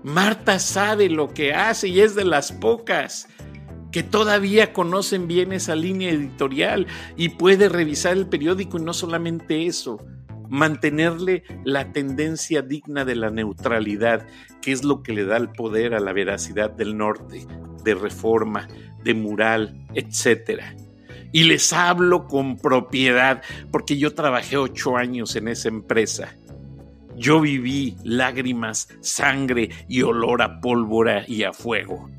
Marta 0.01 0.57
sabe 0.57 1.07
lo 1.07 1.31
que 1.31 1.53
hace 1.53 1.89
y 1.89 2.01
es 2.01 2.15
de 2.15 2.25
las 2.25 2.51
pocas 2.53 3.27
que 3.91 4.01
todavía 4.01 4.73
conocen 4.73 5.27
bien 5.27 5.51
esa 5.53 5.75
línea 5.75 6.09
editorial 6.09 6.87
y 7.15 7.29
puede 7.29 7.69
revisar 7.69 8.13
el 8.13 8.25
periódico 8.25 8.79
y 8.79 8.81
no 8.81 8.93
solamente 8.93 9.67
eso, 9.67 9.99
mantenerle 10.53 11.41
la 11.63 11.91
tendencia 11.91 12.61
digna 12.61 13.05
de 13.05 13.15
la 13.15 13.31
neutralidad, 13.31 14.27
que 14.61 14.71
es 14.71 14.83
lo 14.83 15.01
que 15.01 15.11
le 15.11 15.25
da 15.25 15.35
el 15.37 15.49
poder 15.49 15.95
a 15.95 15.99
la 15.99 16.13
veracidad 16.13 16.69
del 16.69 16.95
norte, 16.95 17.47
de 17.83 17.95
reforma, 17.95 18.67
de 19.03 19.15
mural, 19.15 19.87
etcétera. 19.95 20.75
Y 21.31 21.45
les 21.45 21.73
hablo 21.73 22.27
con 22.27 22.57
propiedad, 22.57 23.41
porque 23.71 23.97
yo 23.97 24.13
trabajé 24.13 24.57
ocho 24.57 24.95
años 24.95 25.35
en 25.35 25.47
esa 25.47 25.69
empresa. 25.69 26.35
Yo 27.17 27.41
viví 27.41 27.97
lágrimas, 28.03 28.89
sangre 29.01 29.71
y 29.87 30.03
olor 30.03 30.43
a 30.43 30.61
pólvora 30.61 31.23
y 31.27 31.45
a 31.45 31.53
fuego, 31.53 32.11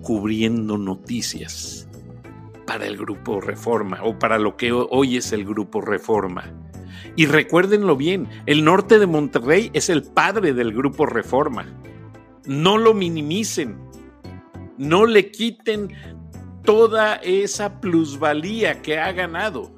cubriendo 0.00 0.78
noticias 0.78 1.86
para 2.66 2.86
el 2.86 2.96
grupo 2.96 3.42
Reforma 3.42 4.02
o 4.02 4.18
para 4.18 4.38
lo 4.38 4.56
que 4.56 4.72
hoy 4.72 5.18
es 5.18 5.32
el 5.34 5.44
grupo 5.44 5.82
Reforma. 5.82 6.57
Y 7.18 7.26
recuérdenlo 7.26 7.96
bien, 7.96 8.28
el 8.46 8.64
norte 8.64 9.00
de 9.00 9.08
Monterrey 9.08 9.72
es 9.72 9.90
el 9.90 10.04
padre 10.04 10.52
del 10.52 10.72
grupo 10.72 11.04
Reforma. 11.04 11.66
No 12.46 12.78
lo 12.78 12.94
minimicen, 12.94 13.76
no 14.76 15.04
le 15.04 15.32
quiten 15.32 15.88
toda 16.62 17.16
esa 17.16 17.80
plusvalía 17.80 18.82
que 18.82 19.00
ha 19.00 19.10
ganado. 19.10 19.72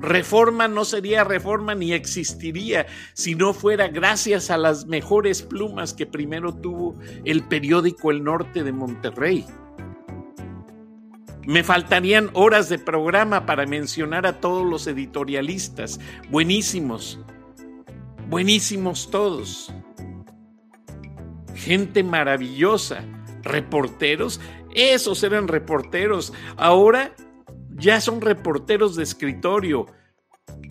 Reforma 0.00 0.66
no 0.66 0.86
sería 0.86 1.24
reforma 1.24 1.74
ni 1.74 1.92
existiría 1.92 2.86
si 3.12 3.34
no 3.34 3.52
fuera 3.52 3.88
gracias 3.88 4.50
a 4.50 4.56
las 4.56 4.86
mejores 4.86 5.42
plumas 5.42 5.92
que 5.92 6.06
primero 6.06 6.54
tuvo 6.54 6.96
el 7.26 7.46
periódico 7.46 8.10
El 8.10 8.24
Norte 8.24 8.64
de 8.64 8.72
Monterrey. 8.72 9.44
Me 11.46 11.64
faltarían 11.64 12.30
horas 12.34 12.68
de 12.68 12.78
programa 12.78 13.46
para 13.46 13.66
mencionar 13.66 14.26
a 14.26 14.40
todos 14.40 14.64
los 14.64 14.86
editorialistas, 14.86 15.98
buenísimos, 16.30 17.18
buenísimos 18.28 19.10
todos. 19.10 19.72
Gente 21.54 22.02
maravillosa, 22.02 23.04
reporteros 23.42 24.40
esos 24.74 25.22
eran 25.22 25.48
reporteros. 25.48 26.32
Ahora 26.56 27.14
ya 27.70 28.00
son 28.00 28.20
reporteros 28.20 28.96
de 28.96 29.02
escritorio. 29.02 29.86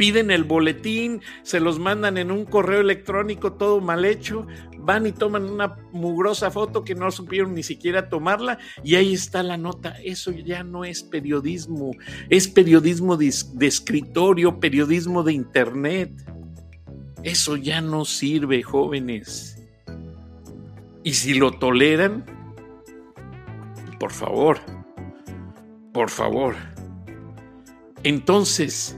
Piden 0.02 0.32
el 0.32 0.46
boletín, 0.46 1.22
se 1.44 1.60
los 1.60 1.78
mandan 1.78 2.18
en 2.18 2.32
un 2.32 2.46
correo 2.46 2.82
electrónico 2.82 3.54
todo 3.54 3.82
mal 3.82 4.04
hecho, 4.04 4.48
van 4.80 5.06
y 5.06 5.12
toman 5.12 5.48
una 5.48 5.78
mugrosa 5.92 6.50
foto 6.50 6.84
que 6.84 6.96
no 6.96 7.12
supieron 7.12 7.54
ni 7.54 7.62
siquiera 7.62 8.10
tomarla 8.10 8.58
y 8.84 8.96
ahí 8.96 9.14
está 9.14 9.44
la 9.44 9.58
nota. 9.58 9.92
Eso 10.04 10.32
ya 10.32 10.64
no 10.64 10.86
es 10.86 11.04
periodismo, 11.04 11.92
es 12.32 12.48
periodismo 12.48 13.16
de, 13.16 13.28
escritorio, 13.28 14.60
periodismo 14.60 15.22
de 15.22 15.34
internet. 15.34 16.12
Eso 17.22 17.56
ya 17.56 17.80
no 17.80 18.04
sirve, 18.04 18.64
jóvenes. 18.64 19.64
Y 21.04 21.14
si 21.14 21.36
lo 21.36 21.52
toleran, 21.52 22.26
por 24.00 24.12
favor, 24.12 24.58
por 25.94 26.10
favor. 26.10 26.56
Entonces, 28.02 28.98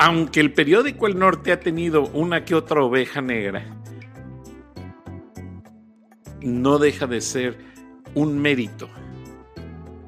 aunque 0.00 0.40
el 0.40 0.54
periódico 0.54 1.06
El 1.06 1.18
Norte 1.18 1.52
ha 1.52 1.60
tenido 1.60 2.04
una 2.14 2.46
que 2.46 2.54
otra 2.54 2.82
oveja 2.82 3.20
negra, 3.20 3.66
no 6.40 6.78
deja 6.78 7.06
de 7.06 7.20
ser 7.20 7.58
un 8.14 8.38
mérito 8.38 8.88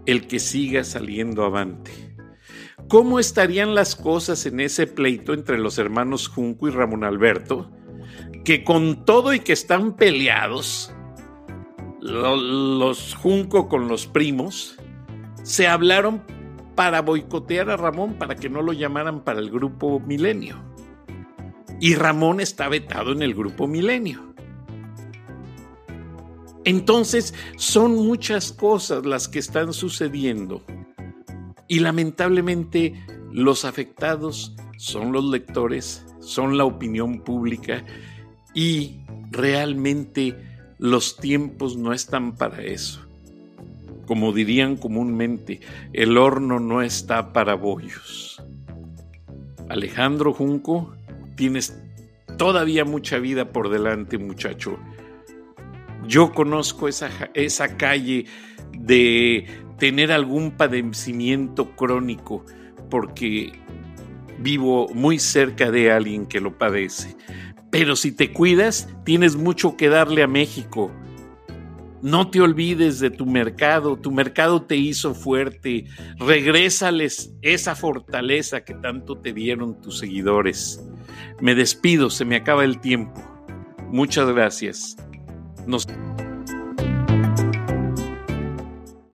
el 0.06 0.26
que 0.26 0.40
siga 0.40 0.82
saliendo 0.82 1.44
avante. 1.44 2.16
¿Cómo 2.88 3.18
estarían 3.18 3.74
las 3.74 3.94
cosas 3.94 4.46
en 4.46 4.60
ese 4.60 4.86
pleito 4.86 5.34
entre 5.34 5.58
los 5.58 5.76
hermanos 5.76 6.26
Junco 6.26 6.68
y 6.68 6.70
Ramón 6.70 7.04
Alberto? 7.04 7.70
Que 8.46 8.64
con 8.64 9.04
todo 9.04 9.34
y 9.34 9.40
que 9.40 9.52
están 9.52 9.94
peleados, 9.96 10.90
los 12.00 13.14
Junco 13.14 13.68
con 13.68 13.88
los 13.88 14.06
primos 14.06 14.78
se 15.42 15.68
hablaron 15.68 16.22
para 16.74 17.02
boicotear 17.02 17.70
a 17.70 17.76
Ramón 17.76 18.14
para 18.14 18.36
que 18.36 18.48
no 18.48 18.62
lo 18.62 18.72
llamaran 18.72 19.24
para 19.24 19.40
el 19.40 19.50
grupo 19.50 20.00
Milenio. 20.00 20.56
Y 21.80 21.94
Ramón 21.94 22.40
está 22.40 22.68
vetado 22.68 23.12
en 23.12 23.22
el 23.22 23.34
grupo 23.34 23.66
Milenio. 23.66 24.32
Entonces 26.64 27.34
son 27.56 27.96
muchas 27.96 28.52
cosas 28.52 29.04
las 29.04 29.28
que 29.28 29.40
están 29.40 29.72
sucediendo 29.72 30.64
y 31.66 31.80
lamentablemente 31.80 33.04
los 33.32 33.64
afectados 33.64 34.54
son 34.76 35.10
los 35.10 35.24
lectores, 35.24 36.06
son 36.20 36.56
la 36.56 36.64
opinión 36.64 37.22
pública 37.22 37.84
y 38.54 39.00
realmente 39.30 40.36
los 40.78 41.16
tiempos 41.16 41.76
no 41.76 41.92
están 41.92 42.36
para 42.36 42.62
eso. 42.62 43.00
Como 44.06 44.32
dirían 44.32 44.76
comúnmente, 44.76 45.60
el 45.92 46.18
horno 46.18 46.58
no 46.58 46.82
está 46.82 47.32
para 47.32 47.54
bollos. 47.54 48.42
Alejandro 49.68 50.32
Junco, 50.32 50.94
tienes 51.36 51.80
todavía 52.36 52.84
mucha 52.84 53.18
vida 53.18 53.52
por 53.52 53.70
delante, 53.70 54.18
muchacho. 54.18 54.78
Yo 56.06 56.32
conozco 56.32 56.88
esa, 56.88 57.10
esa 57.34 57.76
calle 57.76 58.26
de 58.76 59.46
tener 59.78 60.12
algún 60.12 60.52
padecimiento 60.52 61.74
crónico, 61.76 62.44
porque 62.90 63.52
vivo 64.38 64.88
muy 64.94 65.18
cerca 65.18 65.70
de 65.70 65.92
alguien 65.92 66.26
que 66.26 66.40
lo 66.40 66.58
padece. 66.58 67.16
Pero 67.70 67.96
si 67.96 68.12
te 68.12 68.32
cuidas, 68.32 68.88
tienes 69.04 69.36
mucho 69.36 69.76
que 69.76 69.88
darle 69.88 70.22
a 70.22 70.26
México. 70.26 70.92
No 72.02 72.28
te 72.28 72.40
olvides 72.40 72.98
de 72.98 73.10
tu 73.10 73.26
mercado, 73.26 73.96
tu 73.96 74.10
mercado 74.10 74.62
te 74.62 74.76
hizo 74.76 75.14
fuerte. 75.14 75.86
Regrésales 76.18 77.32
esa 77.42 77.76
fortaleza 77.76 78.64
que 78.64 78.74
tanto 78.74 79.18
te 79.18 79.32
dieron 79.32 79.80
tus 79.80 80.00
seguidores. 80.00 80.84
Me 81.40 81.54
despido, 81.54 82.10
se 82.10 82.24
me 82.24 82.34
acaba 82.34 82.64
el 82.64 82.80
tiempo. 82.80 83.22
Muchas 83.88 84.28
gracias. 84.28 84.96
Nos 85.66 85.86